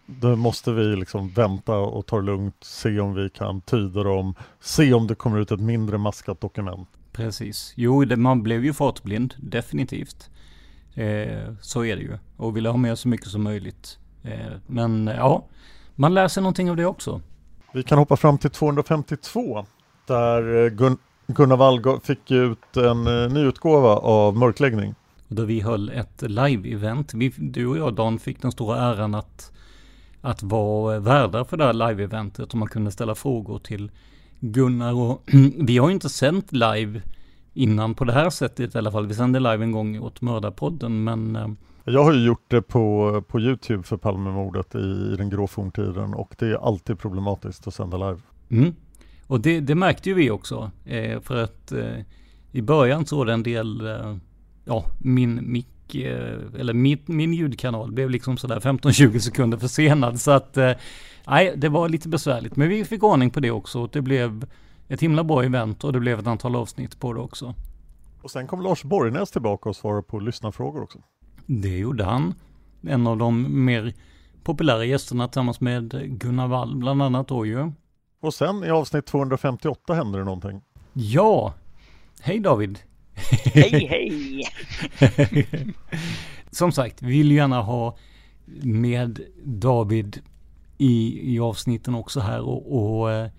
[0.06, 4.36] då måste vi liksom vänta och ta det lugnt, se om vi kan tyda dem,
[4.60, 6.90] se om det kommer ut ett mindre maskat dokument.
[7.12, 7.74] Precis.
[7.76, 10.30] Jo, det, man blev ju fartblind, definitivt.
[10.94, 12.18] Eh, så är det ju.
[12.38, 14.00] Och ville ha med så mycket som möjligt.
[14.26, 15.46] Eh, men ja,
[15.96, 17.22] man lär sig någonting av det också.
[17.74, 19.66] Vi kan hoppa fram till 252
[20.08, 24.96] där eh, Gun Gunnar Wall fick ut en eh, nyutgåva av Mörkläggning.
[25.28, 27.32] Då vi höll ett live-event.
[27.38, 29.52] Du och jag Dan fick den stora äran att,
[30.22, 33.92] att vara värdar för det här live-eventet och man kunde ställa frågor till
[34.40, 35.22] Gunnar och
[35.58, 37.02] vi har ju inte sänt live
[37.54, 39.08] innan på det här sättet i alla fall.
[39.08, 41.58] Vi sände live en gång åt Mördarpodden men
[41.92, 46.14] jag har ju gjort det på, på Youtube för Palmemordet i, i den grå forntiden
[46.14, 48.20] och det är alltid problematiskt att sända live.
[48.50, 48.76] Mm.
[49.28, 50.72] Och det, det, märkte ju vi också.
[50.86, 52.02] Eh, för att eh,
[52.52, 54.16] i början så var det en del, eh,
[54.66, 60.22] ja, min mick, eh, eller min, min ljudkanal blev liksom sådär 15-20 sekunder försenad.
[60.22, 60.72] Så att, eh,
[61.28, 62.56] nej, det var lite besvärligt.
[62.56, 63.88] Men vi fick ordning på det också.
[63.88, 64.46] Det blev
[64.88, 67.54] ett himla bra event och det blev ett antal avsnitt på det också.
[68.22, 71.00] Och sen kom Lars Borgnäs tillbaka och svarade på lyssnarfrågor också.
[71.46, 72.34] Det gjorde han.
[72.82, 73.94] En av de mer
[74.44, 77.72] populära gästerna tillsammans med Gunnar Wall bland annat då ju.
[78.22, 80.62] Och sen i avsnitt 258 hände det någonting.
[80.94, 81.54] Ja!
[82.20, 82.80] Hej David!
[83.54, 84.44] Hej hej!
[86.52, 87.98] Som sagt, vi vill gärna ha
[88.64, 90.22] med David
[90.78, 93.30] i, i avsnitten också här och, och eh,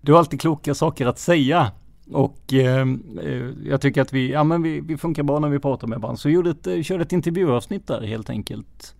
[0.00, 1.72] du har alltid kloka saker att säga.
[2.12, 2.88] Och eh,
[3.22, 6.00] eh, jag tycker att vi, ja men vi, vi funkar bra när vi pratar med
[6.00, 6.16] varandra.
[6.16, 8.94] Så vi gjorde ett, eh, körde ett intervjuavsnitt där helt enkelt.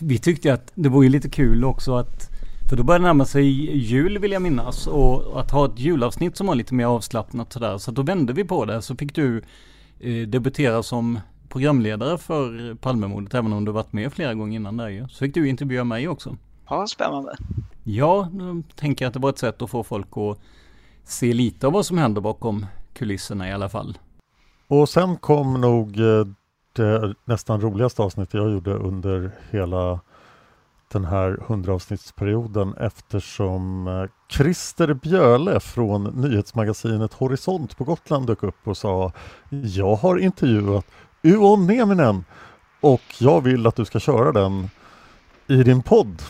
[0.00, 2.30] Vi tyckte att det var ju lite kul också att
[2.68, 6.36] för då börjar det närma sig jul vill jag minnas och att ha ett julavsnitt
[6.36, 7.78] som var lite mer avslappnat sådär.
[7.78, 9.42] Så då vände vi på det så fick du
[10.00, 14.88] eh, debutera som programledare för Palmemordet även om du varit med flera gånger innan där
[14.88, 15.08] ju.
[15.08, 16.36] Så fick du intervjua mig också.
[16.68, 17.36] Ja, spännande.
[17.84, 20.38] Ja, då tänker jag att det var ett sätt att få folk att
[21.06, 23.98] se lite av vad som händer bakom kulisserna i alla fall.
[24.68, 26.26] Och sen kom nog eh,
[26.72, 30.00] det nästan roligaste avsnittet jag gjorde under hela
[30.92, 38.76] den här hundraavsnittsperioden eftersom eh, Christer Bjöle från nyhetsmagasinet Horisont på Gotland dök upp och
[38.76, 39.12] sa
[39.48, 40.86] Jag har intervjuat
[41.22, 42.24] Uon Nieminen
[42.80, 44.70] och jag vill att du ska köra den
[45.46, 46.22] i din podd.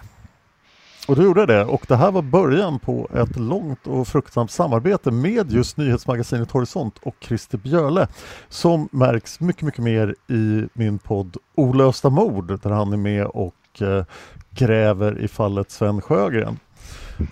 [1.09, 5.11] Och du gjorde det och det här var början på ett långt och fruktsamt samarbete
[5.11, 8.09] med just nyhetsmagasinet Horisont och Christer Bjöle
[8.49, 13.83] som märks mycket, mycket mer i min podd Olösta mord där han är med och
[13.83, 14.05] eh,
[14.51, 16.59] gräver i fallet Sven Sjögren.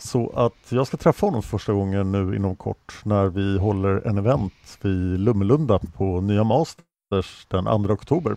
[0.00, 4.18] Så att jag ska träffa honom första gången nu inom kort när vi håller en
[4.18, 8.36] event vid Lummelunda på Nya Masters den 2 oktober.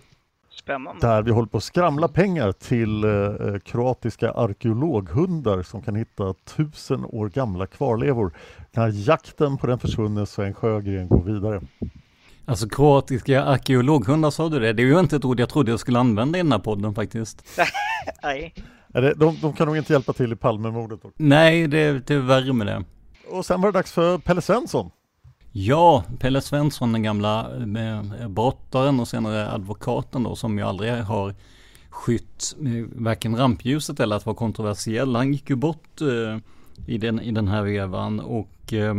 [0.60, 1.08] Spännande.
[1.08, 7.05] Där vi håller på att skramla pengar till eh, kroatiska arkeologhundar som kan hitta tusen
[7.05, 8.32] år gamla kvarlevor
[8.72, 11.62] när jakten på den försvunne Sven Sjögren går vidare.
[12.45, 14.74] Alltså kroatiska arkeologhundar sa du det?
[14.74, 16.95] Det är ju inte ett ord jag trodde jag skulle använda i den här podden
[16.95, 17.43] faktiskt.
[18.24, 18.53] Nej.
[18.88, 20.99] Det, de, de kan nog inte hjälpa till i Palmemordet.
[21.16, 22.84] Nej, det, det är värre med det.
[23.30, 24.91] Och sen var det dags för Pelle Svensson.
[25.60, 31.36] Ja, Pelle Svensson, den gamla eh, brottaren och senare advokaten då, som ju aldrig har
[31.89, 35.16] skytt eh, varken rampljuset eller att vara kontroversiell.
[35.16, 36.38] Han gick ju bort eh,
[36.88, 38.95] i, den, i den här vevan och eh,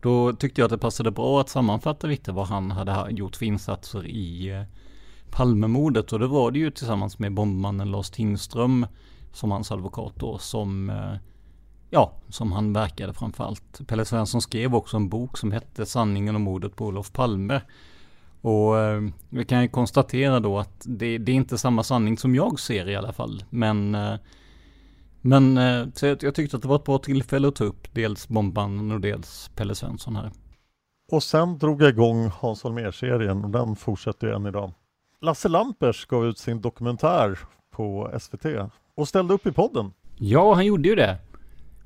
[0.00, 3.46] då tyckte jag att det passade bra att sammanfatta lite vad han hade gjort för
[3.46, 4.62] insatser i eh,
[5.30, 8.86] Palmemordet och det var det ju tillsammans med bombmannen Lars Tingström
[9.32, 11.14] som hans advokat då som eh,
[11.90, 13.80] ja, som han verkade framförallt.
[13.86, 17.60] Pelle Svensson skrev också en bok som hette Sanningen om mordet på Olof Palme.
[18.40, 22.34] Och eh, vi kan ju konstatera då att det, det, är inte samma sanning som
[22.34, 23.44] jag ser i alla fall.
[23.50, 24.14] Men, eh,
[25.20, 28.92] men eh, jag, tyckte att det var ett bra tillfälle att ta upp dels bombmannen
[28.92, 30.30] och dels Pelle Svensson här.
[31.12, 34.72] Och sen drog jag igång Hans Holmér-serien och den fortsätter ju än idag.
[35.20, 37.38] Lasse Lampers gav ut sin dokumentär
[37.70, 38.46] på SVT
[38.94, 39.92] och ställde upp i podden.
[40.18, 41.18] Ja, han gjorde ju det.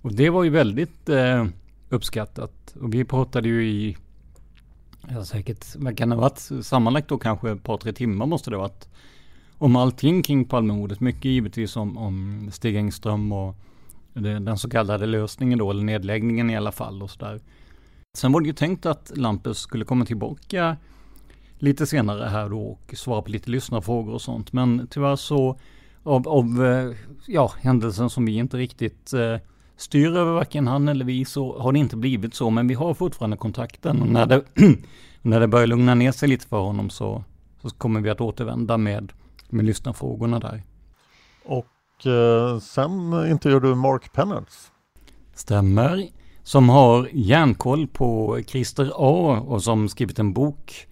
[0.03, 1.47] Och det var ju väldigt eh,
[1.89, 2.77] uppskattat.
[2.81, 3.97] Och vi pratade ju i,
[5.09, 8.51] ja säkert, vad kan det ha varit, sammanlagt då kanske ett par, tre timmar måste
[8.51, 8.89] det ha varit.
[9.59, 11.01] Om allting kring Palmemordet.
[11.01, 13.57] Mycket givetvis om, om Stig Engström och
[14.13, 17.41] det, den så kallade lösningen då, eller nedläggningen i alla fall och sådär.
[18.19, 20.77] Sen var det ju tänkt att Lampus skulle komma tillbaka
[21.59, 24.53] lite senare här då och svara på lite lyssnarfrågor och sånt.
[24.53, 25.59] Men tyvärr så
[26.03, 26.97] av, av eh,
[27.27, 29.37] ja, händelsen som vi inte riktigt eh,
[29.81, 32.51] styr över varken han eller vi så har det inte blivit så.
[32.51, 34.45] Men vi har fortfarande kontakten och när det,
[35.23, 37.25] när det börjar lugna ner sig lite för honom så,
[37.63, 39.13] så kommer vi att återvända med,
[39.49, 40.63] med lyssnarfrågorna där.
[41.45, 44.71] Och eh, sen intervjuar du Mark Pennards.
[45.35, 46.09] Stämmer.
[46.43, 50.87] Som har järnkoll på Christer A och som skrivit en bok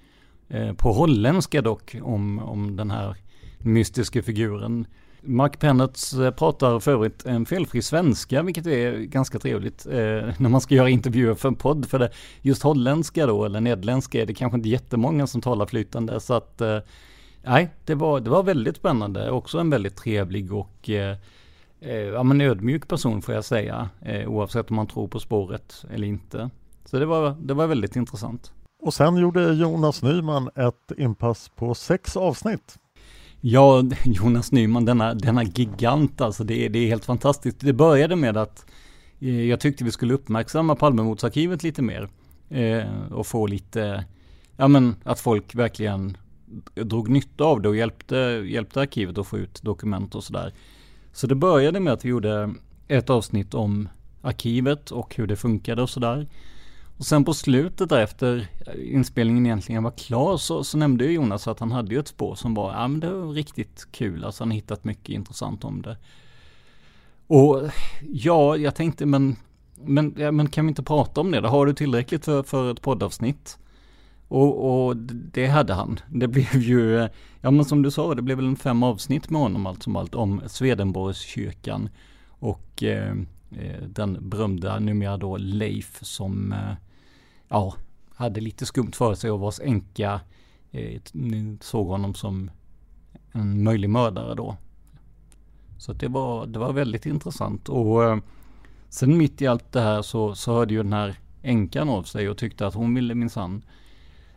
[0.49, 3.17] eh, på holländska dock om, om den här
[3.59, 4.87] mystiska figuren.
[5.23, 9.93] Mark Pennertz eh, pratar för övrigt en felfri svenska, vilket är ganska trevligt eh,
[10.39, 11.87] när man ska göra intervjuer för en podd.
[11.87, 12.11] För det,
[12.43, 16.21] just holländska då, eller nederländska, är det kanske inte jättemånga som talar flytande.
[16.21, 16.79] Så att, eh,
[17.45, 19.31] nej, det var, det var väldigt spännande.
[19.31, 21.17] Också en väldigt trevlig och eh,
[21.81, 23.89] eh ja, men ödmjuk person får jag säga.
[24.03, 26.51] Eh, oavsett om man tror på spåret eller inte.
[26.85, 28.53] Så det var, det var väldigt intressant.
[28.83, 32.79] Och sen gjorde Jonas Nyman ett inpass på sex avsnitt.
[33.41, 37.61] Ja, Jonas Nyman, denna, denna gigant alltså, det är, det är helt fantastiskt.
[37.61, 38.67] Det började med att
[39.21, 42.09] eh, jag tyckte vi skulle uppmärksamma Palmemordsarkivet lite mer.
[42.51, 44.05] Eh, och få lite,
[44.57, 46.17] ja men att folk verkligen
[46.75, 48.17] drog nytta av det och hjälpte,
[48.47, 50.55] hjälpte arkivet att få ut dokument och sådär.
[51.13, 52.55] Så det började med att vi gjorde
[52.89, 53.89] ett avsnitt om
[54.23, 56.27] arkivet och hur det funkade och sådär.
[56.99, 58.49] Och sen på slutet där efter
[58.85, 62.35] inspelningen egentligen var klar så, så nämnde ju Jonas att han hade ju ett spår
[62.35, 65.97] som var, ja men det var riktigt kul, alltså han hittat mycket intressant om det.
[67.27, 67.63] Och
[68.01, 69.37] ja, jag tänkte men,
[69.75, 71.41] men, ja, men kan vi inte prata om det?
[71.41, 73.59] Då har du tillräckligt för, för ett poddavsnitt?
[74.29, 74.97] Och, och,
[75.33, 76.01] det hade han.
[76.09, 77.09] Det blev ju,
[77.41, 79.97] ja men som du sa, det blev väl en fem avsnitt med honom allt som
[79.97, 81.89] allt om Swedenborgskyrkan.
[82.29, 83.13] Och eh,
[83.51, 86.88] eh, den berömda numera då Leif som, eh,
[87.49, 87.75] ja,
[88.15, 90.21] hade lite skumt för sig och vars änka
[90.71, 91.01] eh,
[91.61, 92.51] såg honom som
[93.33, 94.57] en möjlig mördare då.
[95.79, 98.19] Så det var, det var väldigt intressant och eh,
[98.89, 102.29] sen mitt i allt det här så, så hörde ju den här änkan av sig
[102.29, 103.63] och tyckte att hon ville minsann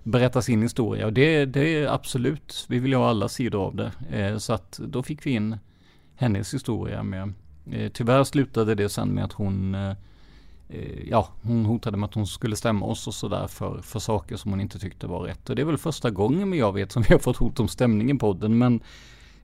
[0.03, 1.05] berätta sin historia.
[1.05, 3.91] Och det, det är absolut, vi vill ju ha alla sidor av det.
[4.11, 5.57] Eh, så att då fick vi in
[6.15, 7.33] hennes historia med.
[7.71, 9.93] Eh, tyvärr slutade det sen med att hon eh
[10.71, 14.35] Eh, ja, hon hotade med att hon skulle stämma oss och sådär för, för saker
[14.35, 15.49] som hon inte tyckte var rätt.
[15.49, 18.11] Och det är väl första gången jag vet som vi har fått hot om stämning
[18.11, 18.57] i podden.
[18.57, 18.81] Men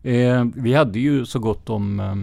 [0.04, 2.16] eh, vi hade ju så gott om eh,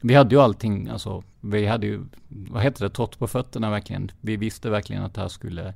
[0.00, 4.10] vi hade ju allting, alltså vi hade ju, vad heter det, trott på fötterna verkligen.
[4.20, 5.74] Vi visste verkligen att det här skulle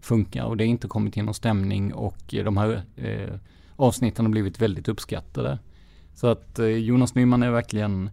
[0.00, 3.34] funka och det har inte kommit in någon stämning och eh, de här eh,
[3.76, 5.58] avsnitten har blivit väldigt uppskattade.
[6.14, 8.10] Så att eh, Jonas Nyman är verkligen,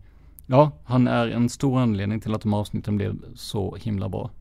[0.47, 4.31] ja, han är en stor anledning till att de avsnitten blev så himla bra.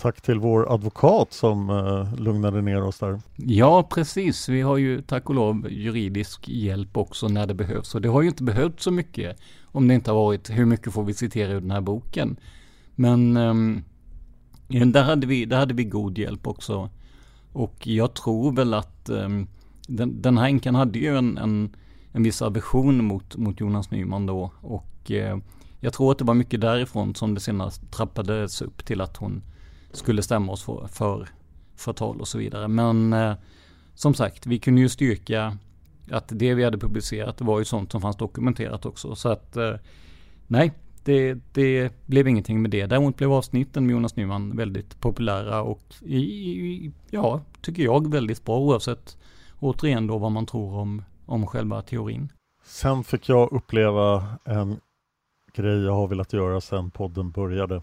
[0.00, 3.20] Tack till vår advokat som uh, lugnade ner oss där.
[3.36, 4.48] Ja, precis.
[4.48, 7.94] Vi har ju tack och lov juridisk hjälp också när det behövs.
[7.94, 10.92] Och det har ju inte behövt så mycket om det inte har varit hur mycket
[10.92, 12.36] får vi citera ur den här boken.
[12.94, 13.84] Men um,
[14.68, 16.90] där, hade vi, där hade vi god hjälp också.
[17.52, 19.46] Och jag tror väl att um,
[19.88, 21.76] den, den här änkan hade ju en, en,
[22.12, 24.52] en viss aversion mot, mot Jonas Nyman då.
[24.60, 25.38] Och Eh,
[25.80, 29.42] jag tror att det var mycket därifrån som det senast trappades upp till att hon
[29.92, 31.28] skulle stämma oss för, för
[31.76, 32.68] förtal och så vidare.
[32.68, 33.34] Men eh,
[33.94, 35.56] som sagt, vi kunde ju styrka
[36.10, 39.14] att det vi hade publicerat var ju sånt som fanns dokumenterat också.
[39.14, 39.74] Så att eh,
[40.46, 40.72] nej,
[41.04, 42.86] det, det, blev ingenting med det.
[42.86, 48.58] Däremot blev avsnitten med Jonas Nyman väldigt populära och i, ja, tycker jag väldigt bra
[48.58, 49.18] oavsett
[49.60, 52.32] återigen då vad man tror om, om själva teorin.
[52.64, 54.80] Sen fick jag uppleva en
[55.62, 57.82] grej jag har velat göra sedan podden började.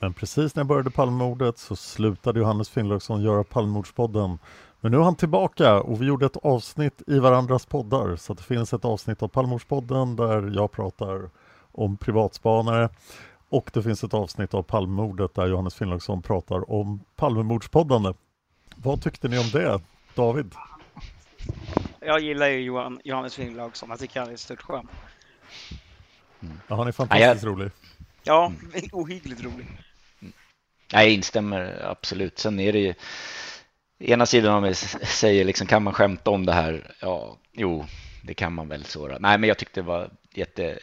[0.00, 4.38] Men precis när jag började Palmemordet så slutade Johannes Finnlaugsson göra Palmemordspodden.
[4.80, 8.16] Men nu är han tillbaka och vi gjorde ett avsnitt i varandras poddar.
[8.16, 11.30] Så det finns ett avsnitt av Palmemordspodden där jag pratar
[11.72, 12.88] om privatspanare.
[13.48, 18.12] Och det finns ett avsnitt av Palmemordet där Johannes Finnlaugsson pratar om Palmemordspoddande.
[18.76, 19.80] Vad tyckte ni om det,
[20.14, 20.54] David?
[22.00, 23.90] Jag gillar ju Johan, Johannes Finnlaugsson.
[23.90, 24.88] Jag tycker han är stört skön.
[26.44, 26.60] Mm.
[26.68, 27.58] Ja, han är fantastiskt ja, jag...
[27.58, 27.70] rolig.
[28.22, 28.52] Ja,
[28.92, 29.66] ohyggligt rolig.
[30.90, 32.38] Jag instämmer absolut.
[32.38, 32.94] Sen är det ju
[33.98, 36.94] ena sidan av mig säger liksom kan man skämta om det här?
[37.00, 37.84] Ja, jo,
[38.22, 39.08] det kan man väl så.
[39.08, 40.78] Nej, men jag tyckte det var jätte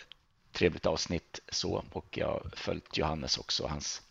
[0.52, 4.02] trevligt avsnitt så och jag har följt Johannes också, hans,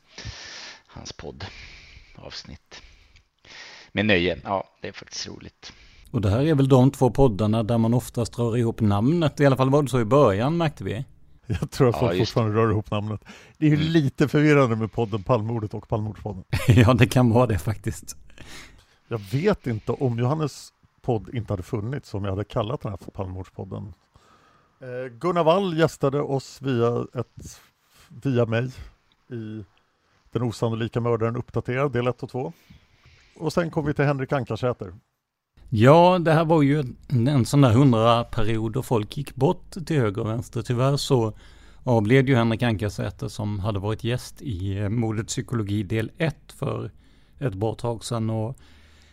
[0.87, 2.83] hans poddavsnitt.
[3.93, 5.73] Med nöje, ja det är faktiskt roligt.
[6.11, 9.47] Och det här är väl de två poddarna där man oftast rör ihop namnet, i
[9.47, 11.05] alla fall var det så i början märkte vi.
[11.61, 13.25] Jag tror att folk ja, fortfarande rör ihop namnet.
[13.59, 13.89] Det är ju mm.
[13.89, 16.45] lite förvirrande med podden Palmordet och Palmordspodden.
[16.69, 18.17] ja, det kan vara det faktiskt.
[19.09, 20.73] Jag vet inte om Johannes
[21.03, 23.95] podd inte hade funnits, om jag hade kallat den här för Palmordspodden.
[24.81, 27.61] Eh, Gunnar Wall gästade oss via, ett,
[28.09, 28.73] via mig
[29.31, 29.65] i
[30.33, 32.53] Den osannolika mördaren uppdaterad, del 1 och 2.
[33.37, 34.95] Och sen kom vi till Henrik Ankarsäter.
[35.73, 40.23] Ja, det här var ju en sån där hundraperiod då folk gick bort till höger
[40.23, 40.63] och vänster.
[40.63, 41.33] Tyvärr så
[41.83, 46.37] avled ju Henrik Ankarsäter som hade varit gäst i eh, modets Modet psykologi del 1
[46.47, 46.91] för
[47.39, 48.31] ett bra tag sedan.
[48.31, 48.57] Och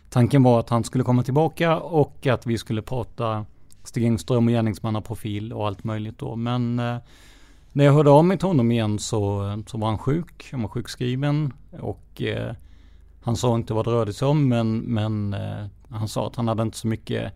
[0.10, 3.46] tanken var att han skulle komma tillbaka och att vi skulle prata
[3.84, 6.36] Stig Engström och gärningsmannaprofil och allt möjligt då.
[6.36, 6.98] Men eh,
[7.74, 10.50] när jag hörde av mig till honom igen så, så var han sjuk.
[10.52, 12.54] Han var sjukskriven och eh,
[13.22, 16.48] han sa inte vad det rörde sig om men, men eh, han sa att han
[16.48, 17.34] hade inte så mycket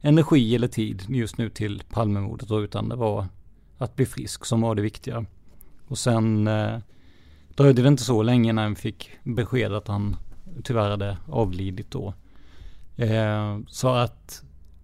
[0.00, 3.26] energi eller tid just nu till Palmemordet utan det var
[3.78, 5.24] att bli frisk som var det viktiga.
[5.88, 6.78] Och sen eh,
[7.56, 10.16] dröjde det inte så länge när han fick besked att han
[10.64, 12.14] tyvärr hade avlidit då.
[12.96, 14.42] Eh, så att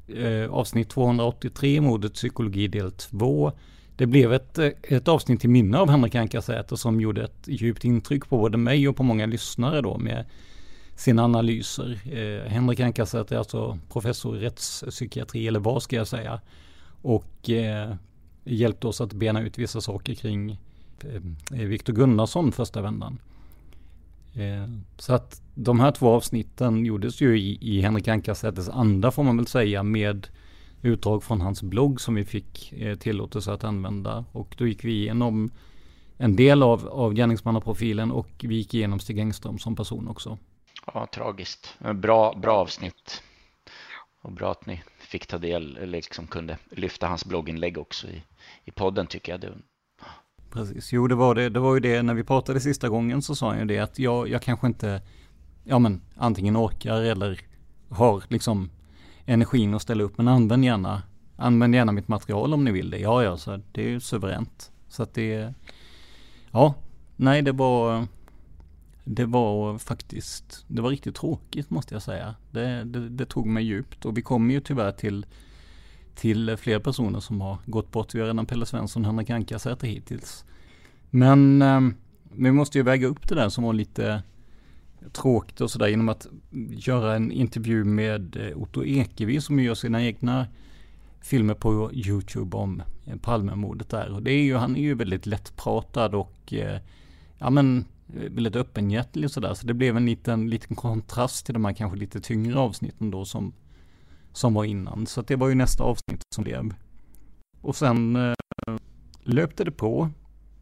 [0.09, 3.53] eh, avsnitt 283, Mordet psykologi del 2.
[3.97, 7.85] Det blev ett, eh, ett avsnitt till minne av Henrik Ankarsäter som gjorde ett djupt
[7.85, 10.25] intryck på både mig och på många lyssnare då med
[10.97, 12.01] sina analyser.
[12.13, 16.41] Eh, Henrik Ankarsäter är alltså professor i rättspsykiatri, eller vad ska jag säga.
[17.03, 17.95] Och eh,
[18.45, 20.51] hjälpte oss att bena ut vissa saker kring
[21.01, 23.19] eh, eh, Viktor Gunnarsson första vändan.
[24.35, 24.69] Eh,
[24.99, 29.37] så att de här två avsnitten gjordes ju i, i Henrik Ankarsäters anda får man
[29.37, 30.27] väl säga med
[30.83, 34.25] utdrag från hans blogg som vi fick eh, tillåtelse att använda.
[34.33, 35.51] Och då gick vi igenom
[36.17, 40.39] en del av, av gärningsmannaprofilen och vi gick igenom Stig Engström som person också.
[40.87, 41.79] Ja, tragiskt.
[41.95, 43.23] Bra, bra avsnitt.
[44.23, 48.23] Och bra att ni fick ta del, eller liksom kunde lyfta hans blogginlägg också i,
[48.65, 49.41] i podden tycker jag.
[49.41, 49.53] Det...
[50.51, 51.49] Precis, jo det var det.
[51.49, 53.99] Det var ju det när vi pratade sista gången så sa han ju det att
[53.99, 55.03] jag, jag kanske inte,
[55.65, 57.41] ja men antingen orkar eller
[57.89, 58.71] har liksom
[59.27, 60.19] energin att ställa upp.
[60.19, 61.03] Men använd gärna,
[61.37, 62.99] använd gärna mitt material om ni vill det.
[62.99, 64.73] Ja, ja, så det är ju suveränt.
[64.89, 65.55] Så att det,
[66.51, 66.75] ja,
[67.17, 68.07] nej det var,
[69.05, 72.35] det var faktiskt, det var riktigt tråkigt måste jag säga.
[72.51, 75.27] Det, det, det tog mig djupt och vi kommer ju tyvärr till
[76.15, 78.15] till fler personer som har gått bort.
[78.15, 80.45] Vi har redan Pelle Svensson och Henrik Ankarsäter hittills.
[81.11, 81.81] Men eh,
[82.33, 84.23] vi måste ju väga upp det där som var lite
[85.13, 86.27] tråkigt och sådär genom att
[86.71, 90.47] göra en intervju med eh, Otto Ekevi som gör sina egna
[91.21, 94.13] filmer på Youtube om eh, Palmemordet där.
[94.13, 96.81] Och det är ju, han är ju väldigt lättpratad och eh,
[97.39, 97.85] ja men
[98.17, 99.55] Eh, väldigt öppenhjärtig och sådär.
[99.55, 103.25] Så det blev en liten, liten kontrast till de här kanske lite tyngre avsnitten då
[103.25, 103.53] som,
[104.33, 105.07] som var innan.
[105.07, 106.75] Så det var ju nästa avsnitt som blev.
[107.61, 108.35] Och sen eh,
[109.23, 110.11] löpte det på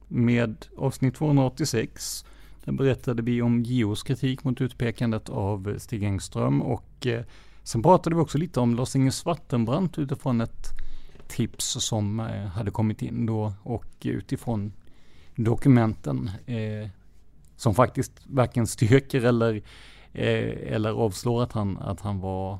[0.08, 2.24] med avsnitt 286
[2.64, 7.24] där berättade vi om JOs kritik mot utpekandet av Stig Engström och eh,
[7.62, 10.66] sen pratade vi också lite om Lars-Inge Svartenbrandt utifrån ett
[11.28, 14.72] tips som eh, hade kommit in då och utifrån
[15.36, 16.88] dokumenten eh,
[17.60, 19.54] som faktiskt varken styrker eller,
[20.12, 22.58] eh, eller avslår att han, att han var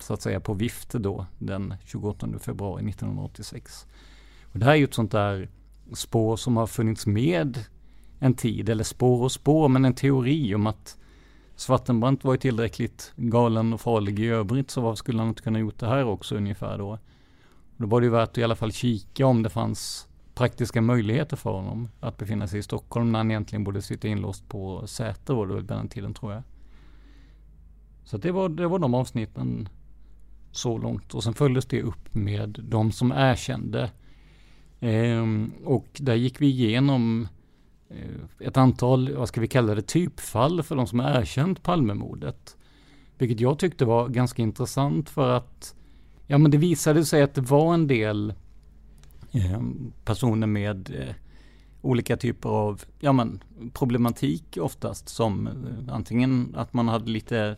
[0.00, 3.86] så att säga på vift då den 28 februari 1986.
[4.52, 5.48] Och det här är ju ett sånt där
[5.94, 7.58] spår som har funnits med
[8.18, 10.98] en tid, eller spår och spår, men en teori om att
[11.56, 15.58] Svartenbrandt var ju tillräckligt galen och farlig i övrigt, så varför skulle han inte kunna
[15.58, 16.98] gjort det här också ungefär då?
[17.76, 21.36] Då var det ju värt att i alla fall kika om det fanns praktiska möjligheter
[21.36, 25.34] för honom att befinna sig i Stockholm när han egentligen borde sitta inlåst på Säter
[25.34, 26.42] var det väl den tiden tror jag.
[28.04, 29.68] Så det var, det var de avsnitten
[30.50, 33.90] så långt och sen följdes det upp med de som erkände.
[34.80, 37.28] Ehm, och där gick vi igenom
[37.88, 42.56] eh, ett antal, vad ska vi kalla det, typfall för de som har erkänt Palmemordet.
[43.18, 45.74] Vilket jag tyckte var ganska intressant för att
[46.26, 48.34] ja men det visade sig att det var en del
[49.32, 51.14] Ehm, personer med eh,
[51.80, 57.56] olika typer av ja, men, problematik oftast som eh, antingen att man hade lite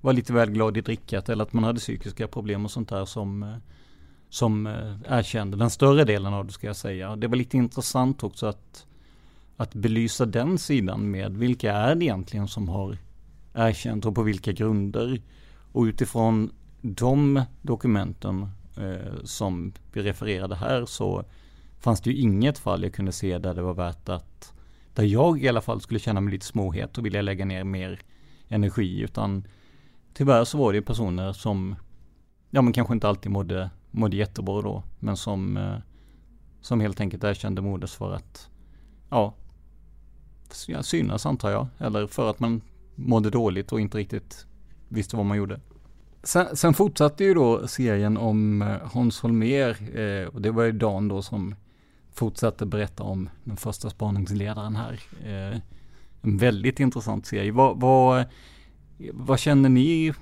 [0.00, 3.04] var lite väl glad i drickat eller att man hade psykiska problem och sånt där
[3.04, 3.56] som eh,
[4.28, 4.66] som
[5.08, 7.16] erkände den större delen av det ska jag säga.
[7.16, 8.86] Det var lite intressant också att
[9.56, 12.98] att belysa den sidan med vilka är det egentligen som har
[13.54, 15.22] erkänt och på vilka grunder.
[15.72, 16.50] Och utifrån
[16.80, 21.24] de dokumenten Eh, som vi refererade här så
[21.78, 24.52] fanns det ju inget fall jag kunde se där det var värt att
[24.94, 28.00] där jag i alla fall skulle känna mig lite småhet och vilja lägga ner mer
[28.48, 29.46] energi utan
[30.14, 31.76] tyvärr så var det personer som
[32.50, 35.78] ja men kanske inte alltid mådde, mådde jättebra då men som eh,
[36.60, 38.50] som helt enkelt erkände mordet för att
[39.10, 39.34] ja
[40.82, 41.66] synas antar jag.
[41.78, 42.60] Eller för att man
[42.94, 44.46] mådde dåligt och inte riktigt
[44.88, 45.60] visste vad man gjorde.
[46.24, 50.72] Sen, sen fortsatte ju då serien om eh, Hans Holmér eh, och det var ju
[50.72, 51.54] Dan då som
[52.14, 55.00] fortsatte berätta om den första spaningsledaren här.
[55.24, 55.60] Eh,
[56.22, 57.52] en väldigt intressant serie.
[57.52, 58.24] Vad, vad,
[59.12, 60.14] vad känner ni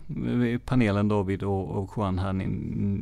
[0.46, 2.32] i panelen David och, och Juan här?
[2.32, 2.46] Ni,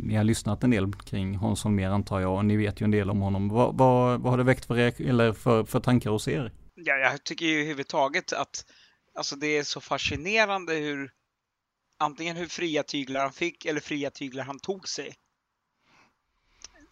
[0.02, 2.90] ni, har lyssnat en del kring Hans Holmér antar jag och ni vet ju en
[2.90, 3.48] del om honom.
[3.48, 6.52] Vad, vad, vad har det väckt för, eller för, för tankar hos er?
[6.74, 8.64] Ja, jag tycker ju överhuvudtaget att
[9.14, 11.10] alltså det är så fascinerande hur
[12.00, 15.14] antingen hur fria tyglar han fick eller fria tyglar han tog sig.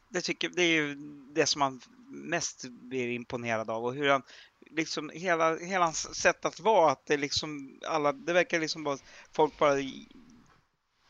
[0.09, 0.95] Det, tycker, det är ju
[1.35, 1.81] det som man
[2.11, 4.23] mest blir imponerad av och hur han
[4.71, 8.99] liksom hela, hela hans sätt att vara, att det liksom alla, det verkar liksom bara
[9.33, 9.79] folk bara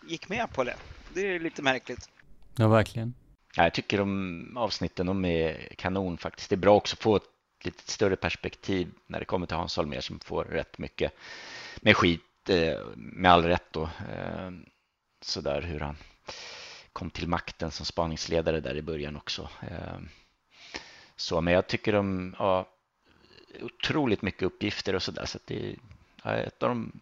[0.06, 0.76] gick med på det.
[1.14, 2.08] Det är lite märkligt.
[2.56, 3.14] Ja, verkligen.
[3.56, 6.50] Jag tycker de avsnitten de är kanon faktiskt.
[6.50, 7.22] Det är bra också att få ett
[7.64, 11.12] lite större perspektiv när det kommer till Hans Holmér som får rätt mycket
[11.80, 13.82] med skit, Eh, med all rätt då.
[13.82, 14.50] Eh,
[15.20, 15.96] sådär hur han
[16.92, 19.48] kom till makten som spaningsledare där i början också.
[19.60, 19.98] Eh,
[21.16, 22.66] så, men jag tycker de har
[23.62, 25.76] otroligt mycket uppgifter och sådär så att det
[26.22, 27.00] är ett av de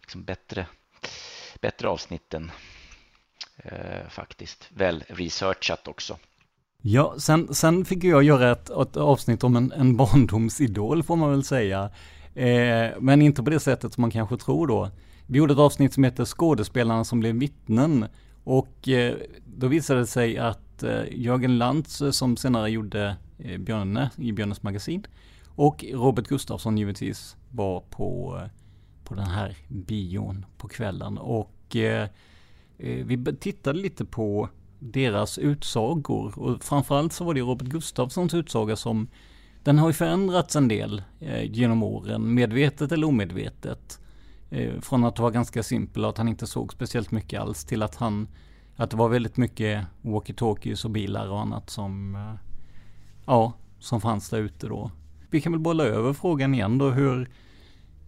[0.00, 0.66] liksom bättre,
[1.60, 2.50] bättre avsnitten
[4.08, 4.68] faktiskt.
[4.72, 6.18] Väl researchat också.
[6.82, 11.30] Ja, sen, sen fick jag göra ett, ett avsnitt om en, en barndomsidol får man
[11.30, 11.90] väl säga.
[12.36, 14.90] Eh, men inte på det sättet som man kanske tror då.
[15.26, 18.06] Vi gjorde ett avsnitt som heter Skådespelarna som blev vittnen.
[18.44, 19.14] Och eh,
[19.46, 24.32] då visade det sig att eh, Jörgen Lantz eh, som senare gjorde eh, Björne i
[24.32, 25.06] Björnes magasin
[25.56, 28.50] och Robert Gustafsson givetvis var på, eh,
[29.04, 31.18] på den här bion på kvällen.
[31.18, 32.08] Och eh,
[32.78, 36.38] eh vi tittade lite på deras utsagor.
[36.38, 39.08] Och framförallt så var det Robert Gustafssons utsaga som
[39.66, 44.00] den har ju förändrats en del eh, genom åren, medvetet eller omedvetet.
[44.50, 47.82] Eh, från att vara ganska simpel och att han inte såg speciellt mycket alls till
[47.82, 48.28] att han
[48.76, 52.34] att det var väldigt mycket walkie-talkies och bilar och annat som eh,
[53.26, 54.90] ja, som fanns där ute då.
[55.30, 56.90] Vi kan väl bolla över frågan igen då.
[56.90, 57.30] Hur,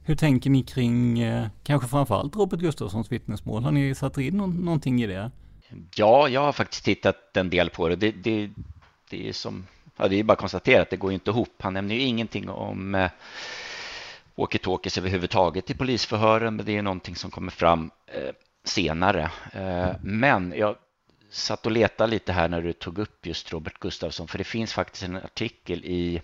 [0.03, 3.65] hur tänker ni kring eh, kanske framförallt Robert Gustafssons vittnesmål?
[3.65, 5.31] Har ni satt in någonting i det?
[5.95, 7.97] Ja, jag har faktiskt tittat en del på det.
[7.97, 8.51] Det, det,
[9.11, 9.67] det är som,
[9.99, 11.63] ja, det är bara att konstatera att det går inte ihop.
[11.63, 13.11] Han nämner ju ingenting om eh,
[14.37, 18.35] walkie-talkies överhuvudtaget i polisförhören, men det är någonting som kommer fram eh,
[18.65, 19.31] senare.
[19.53, 20.77] Eh, men jag
[21.31, 24.73] satt och letade lite här när du tog upp just Robert Gustafsson, för det finns
[24.73, 26.23] faktiskt en artikel i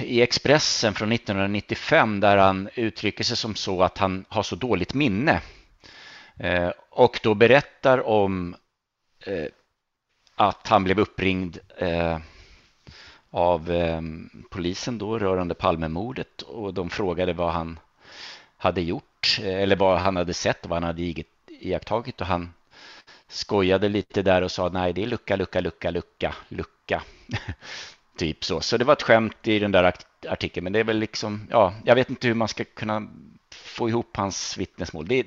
[0.00, 4.94] i Expressen från 1995 där han uttrycker sig som så att han har så dåligt
[4.94, 5.40] minne
[6.38, 8.56] Eh, och då berättar om
[9.26, 9.46] eh,
[10.34, 12.18] att han blev uppringd eh,
[13.30, 14.00] av eh,
[14.50, 17.78] polisen då rörande Palmemordet och de frågade vad han
[18.56, 22.52] hade gjort eh, eller vad han hade sett och vad han hade iakttagit och han
[23.28, 27.02] skojade lite där och sa nej det är lucka, lucka, lucka, lucka, lucka.
[28.16, 28.60] typ så.
[28.60, 29.92] Så det var ett skämt i den där
[30.28, 33.08] artikeln men det är väl liksom, ja, jag vet inte hur man ska kunna
[33.50, 35.08] få ihop hans vittnesmål.
[35.08, 35.26] Det,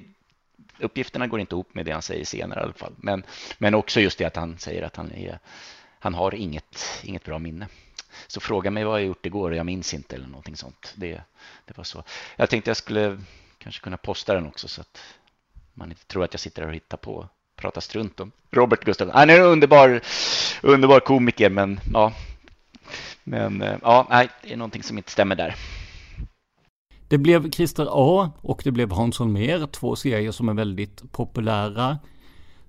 [0.80, 2.94] uppgifterna går inte ihop med det han säger senare i alla fall.
[2.98, 3.24] Men,
[3.58, 5.40] men också just det att han säger att han, är,
[6.00, 7.68] han har inget, inget bra minne.
[8.28, 10.94] Så fråga mig vad jag gjort igår och jag minns inte eller någonting sånt.
[10.96, 11.22] Det,
[11.66, 12.04] det var så.
[12.36, 13.22] Jag tänkte jag skulle
[13.58, 15.04] kanske kunna posta den också så att
[15.74, 19.16] man inte tror att jag sitter här och hittar på Prata strunt om Robert Gustafsson.
[19.16, 20.02] Han är en underbar,
[20.62, 22.14] underbar komiker men ja,
[23.24, 25.56] men eh, ja, nej, det är någonting som inte stämmer där.
[27.08, 31.97] Det blev Christer A och det blev Hans Holmér, två serier som är väldigt populära.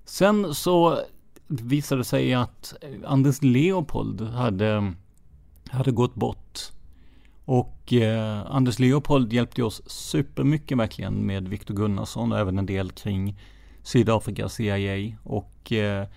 [0.05, 0.99] Sen så
[1.47, 2.73] visade det sig att
[3.05, 4.93] Anders Leopold hade,
[5.69, 6.59] hade gått bort.
[7.45, 12.91] Och eh, Anders Leopold hjälpte oss supermycket verkligen med Viktor Gunnarsson och även en del
[12.91, 13.39] kring
[13.83, 15.15] Sydafrika, CIA.
[15.23, 16.07] Och eh,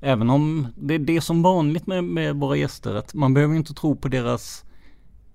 [0.00, 3.74] även om det är det som vanligt med, med våra gäster, att man behöver inte
[3.74, 4.64] tro på deras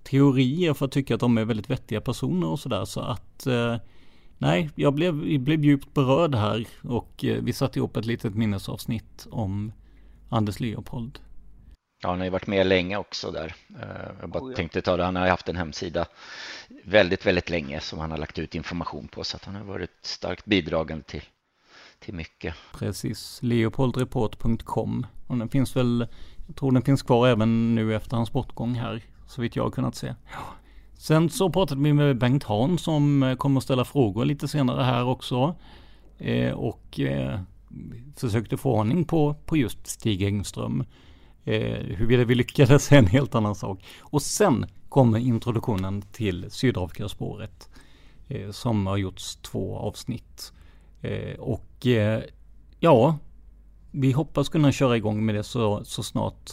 [0.04, 2.84] teorier för att tycka att de är väldigt vettiga personer och sådär.
[2.84, 3.76] Så att eh,
[4.38, 9.26] nej, jag blev, blev djupt berörd här och eh, vi satte ihop ett litet minnesavsnitt
[9.30, 9.72] om
[10.28, 11.18] Anders Leopold.
[12.02, 13.54] Ja, han har ju varit med länge också där.
[13.80, 14.56] Eh, jag bara oh, ja.
[14.56, 16.06] tänkte ta det, han har haft en hemsida
[16.84, 19.90] väldigt, väldigt länge som han har lagt ut information på så att han har varit
[20.02, 21.22] starkt bidragande till,
[21.98, 22.54] till mycket.
[22.72, 26.06] Precis, leopoldreport.com och den finns väl,
[26.46, 29.70] jag tror den finns kvar även nu efter hans bortgång här så vitt jag har
[29.70, 30.14] kunnat se.
[30.98, 34.82] Sen så pratade vi med Bengt Hahn som eh, kommer att ställa frågor lite senare
[34.82, 35.54] här också.
[36.18, 37.40] Eh, och eh,
[38.16, 40.84] försökte få ordning på, på just Stig Engström.
[41.44, 43.84] Eh, huruvida vi lyckades är en helt annan sak.
[44.00, 47.68] Och sen kommer introduktionen till Sydafrikaspåret.
[48.28, 50.52] Eh, som har gjorts två avsnitt.
[51.00, 52.22] Eh, och eh,
[52.80, 53.18] ja,
[53.90, 56.50] vi hoppas kunna köra igång med det så, så snart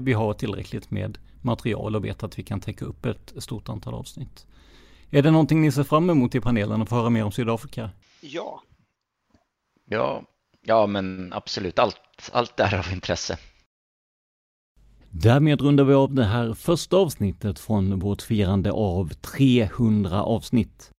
[0.00, 3.94] vi har tillräckligt med material och vet att vi kan täcka upp ett stort antal
[3.94, 4.46] avsnitt.
[5.10, 7.90] Är det någonting ni ser fram emot i panelen att få höra mer om Sydafrika?
[8.20, 8.62] Ja.
[9.88, 10.22] Ja,
[10.62, 11.78] ja men absolut.
[11.78, 13.38] Allt, allt är av intresse.
[15.10, 20.90] Därmed rundar vi av det här första avsnittet från vårt firande av 300 avsnitt.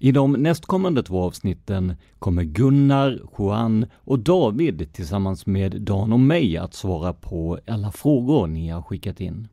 [0.00, 6.56] I de nästkommande två avsnitten kommer Gunnar, Juan och David tillsammans med Dan och mig
[6.56, 9.48] att svara på alla frågor ni har skickat in.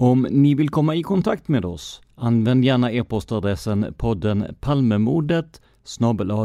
[0.00, 5.60] Om ni vill komma i kontakt med oss, använd gärna e-postadressen podden Palmemordet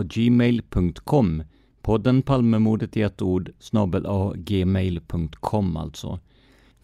[0.05, 1.43] gmail.com
[1.81, 3.51] Podden Palmemordet i ett ord
[4.35, 6.19] gmail.com alltså.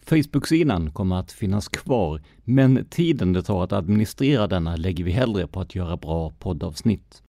[0.02, 5.46] Facebook-sidan kommer att finnas kvar, men tiden det tar att administrera denna lägger vi hellre
[5.46, 7.22] på att göra bra poddavsnitt.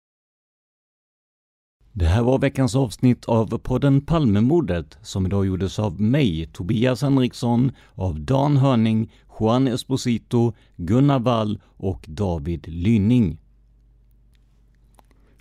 [1.96, 7.72] Det här var veckans avsnitt av podden Palmemordet som idag gjordes av mig, Tobias Henriksson,
[7.96, 13.38] av Dan Hörning, Juan Esposito, Gunnar Wall och David Lynning.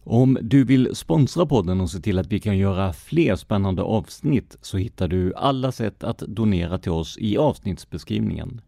[0.04, 4.56] Om du vill sponsra podden och se till att vi kan göra fler spännande avsnitt
[4.60, 8.60] så hittar du alla sätt att donera till oss i avsnittsbeskrivningen.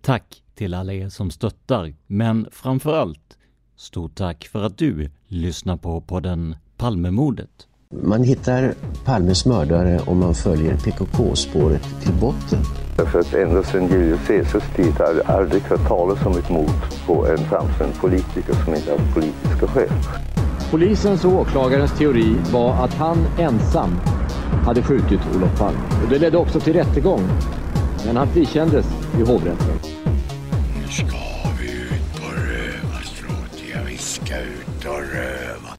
[0.00, 3.38] Tack till alla er som stöttar, men framför allt
[3.76, 7.68] stort tack för att du lyssnar på podden Palmemordet.
[7.90, 8.74] Man hittar
[9.04, 12.87] Palmes mördare om man följer PKK-spåret till botten.
[12.98, 17.06] Därför att ända sedan Julius Caesars tid har jag aldrig hört talas om ett mord
[17.06, 19.90] på en framstående politiker som inte haft politiska skäl.
[20.70, 23.90] Polisens och åklagarens teori var att han ensam
[24.64, 25.78] hade skjutit Olof Palme.
[26.04, 27.22] Och det ledde också till rättegång.
[28.06, 28.86] Men han frikändes
[29.18, 29.78] i hovrätten.
[30.76, 31.16] Nu ska
[31.60, 33.62] vi ut på rövarstråt.
[33.74, 35.76] Ja, vi ska ut och röva.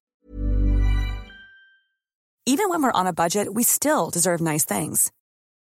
[2.46, 5.12] Even when we're on a budget, we still deserve nice things.